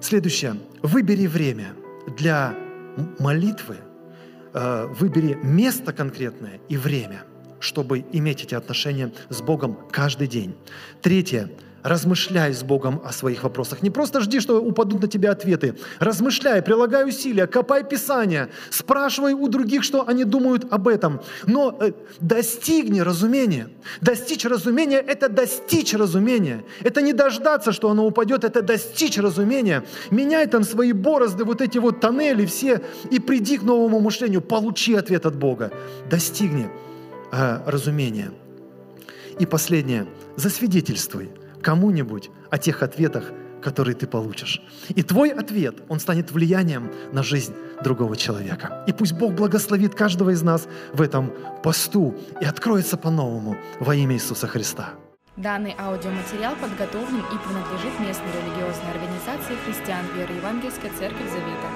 Следующее. 0.00 0.56
Выбери 0.82 1.26
время 1.26 1.74
для 2.16 2.54
молитвы, 3.18 3.76
э, 4.54 4.86
выбери 4.86 5.38
место 5.42 5.92
конкретное 5.92 6.60
и 6.68 6.76
время, 6.76 7.24
чтобы 7.60 8.04
иметь 8.12 8.42
эти 8.44 8.54
отношения 8.54 9.12
с 9.28 9.42
Богом 9.42 9.78
каждый 9.90 10.28
день. 10.28 10.54
Третье 11.02 11.50
размышляй 11.82 12.52
с 12.52 12.62
Богом 12.62 13.00
о 13.04 13.12
своих 13.12 13.44
вопросах. 13.44 13.82
Не 13.82 13.90
просто 13.90 14.20
жди, 14.20 14.40
что 14.40 14.60
упадут 14.60 15.02
на 15.02 15.08
тебя 15.08 15.30
ответы. 15.30 15.76
Размышляй, 16.00 16.62
прилагай 16.62 17.08
усилия, 17.08 17.46
копай 17.46 17.84
Писание, 17.84 18.48
спрашивай 18.70 19.34
у 19.34 19.48
других, 19.48 19.84
что 19.84 20.06
они 20.06 20.24
думают 20.24 20.66
об 20.72 20.88
этом. 20.88 21.20
Но 21.46 21.76
э, 21.80 21.92
достигни 22.20 23.00
разумения. 23.00 23.68
Достичь 24.00 24.44
разумения– 24.44 24.98
это 25.06 25.28
достичь 25.28 25.94
разумения. 25.94 26.64
Это 26.82 27.02
не 27.02 27.12
дождаться, 27.12 27.72
что 27.72 27.90
оно 27.90 28.06
упадет, 28.06 28.44
это 28.44 28.62
достичь 28.62 29.18
разумения. 29.18 29.84
Меняй 30.10 30.46
там 30.46 30.64
свои 30.64 30.92
борозды, 30.92 31.44
вот 31.44 31.60
эти 31.60 31.78
вот 31.78 32.00
тоннели 32.00 32.46
все, 32.46 32.82
и 33.10 33.20
приди 33.20 33.58
к 33.58 33.62
новому 33.62 34.00
мышлению, 34.00 34.40
получи 34.40 34.94
ответ 34.94 35.26
от 35.26 35.36
Бога. 35.36 35.70
Достигни 36.10 36.68
э, 37.32 37.60
разумения. 37.66 38.30
И 39.38 39.46
последнее– 39.46 40.06
засвидетельствуй– 40.36 41.30
кому-нибудь 41.66 42.30
о 42.48 42.58
тех 42.58 42.82
ответах, 42.84 43.24
который 43.60 43.94
ты 43.94 44.06
получишь. 44.06 44.62
И 44.90 45.02
твой 45.02 45.30
ответ, 45.30 45.74
он 45.88 45.98
станет 45.98 46.30
влиянием 46.30 46.92
на 47.12 47.24
жизнь 47.24 47.54
другого 47.82 48.16
человека. 48.16 48.84
И 48.86 48.92
пусть 48.92 49.14
Бог 49.14 49.32
благословит 49.32 49.96
каждого 49.96 50.30
из 50.30 50.42
нас 50.42 50.68
в 50.92 51.02
этом 51.02 51.32
посту 51.64 52.14
и 52.40 52.44
откроется 52.44 52.96
по-новому 52.96 53.56
во 53.80 53.96
имя 53.96 54.14
Иисуса 54.14 54.46
Христа. 54.46 54.90
Данный 55.36 55.74
аудиоматериал 55.76 56.54
подготовлен 56.54 57.24
и 57.34 57.38
принадлежит 57.44 57.98
местной 57.98 58.32
религиозной 58.38 58.90
организации 58.92 59.56
христиан 59.64 60.04
веры 60.16 60.34
Евангельской 60.34 60.90
Церковь 60.98 61.30
Завета. 61.32 61.68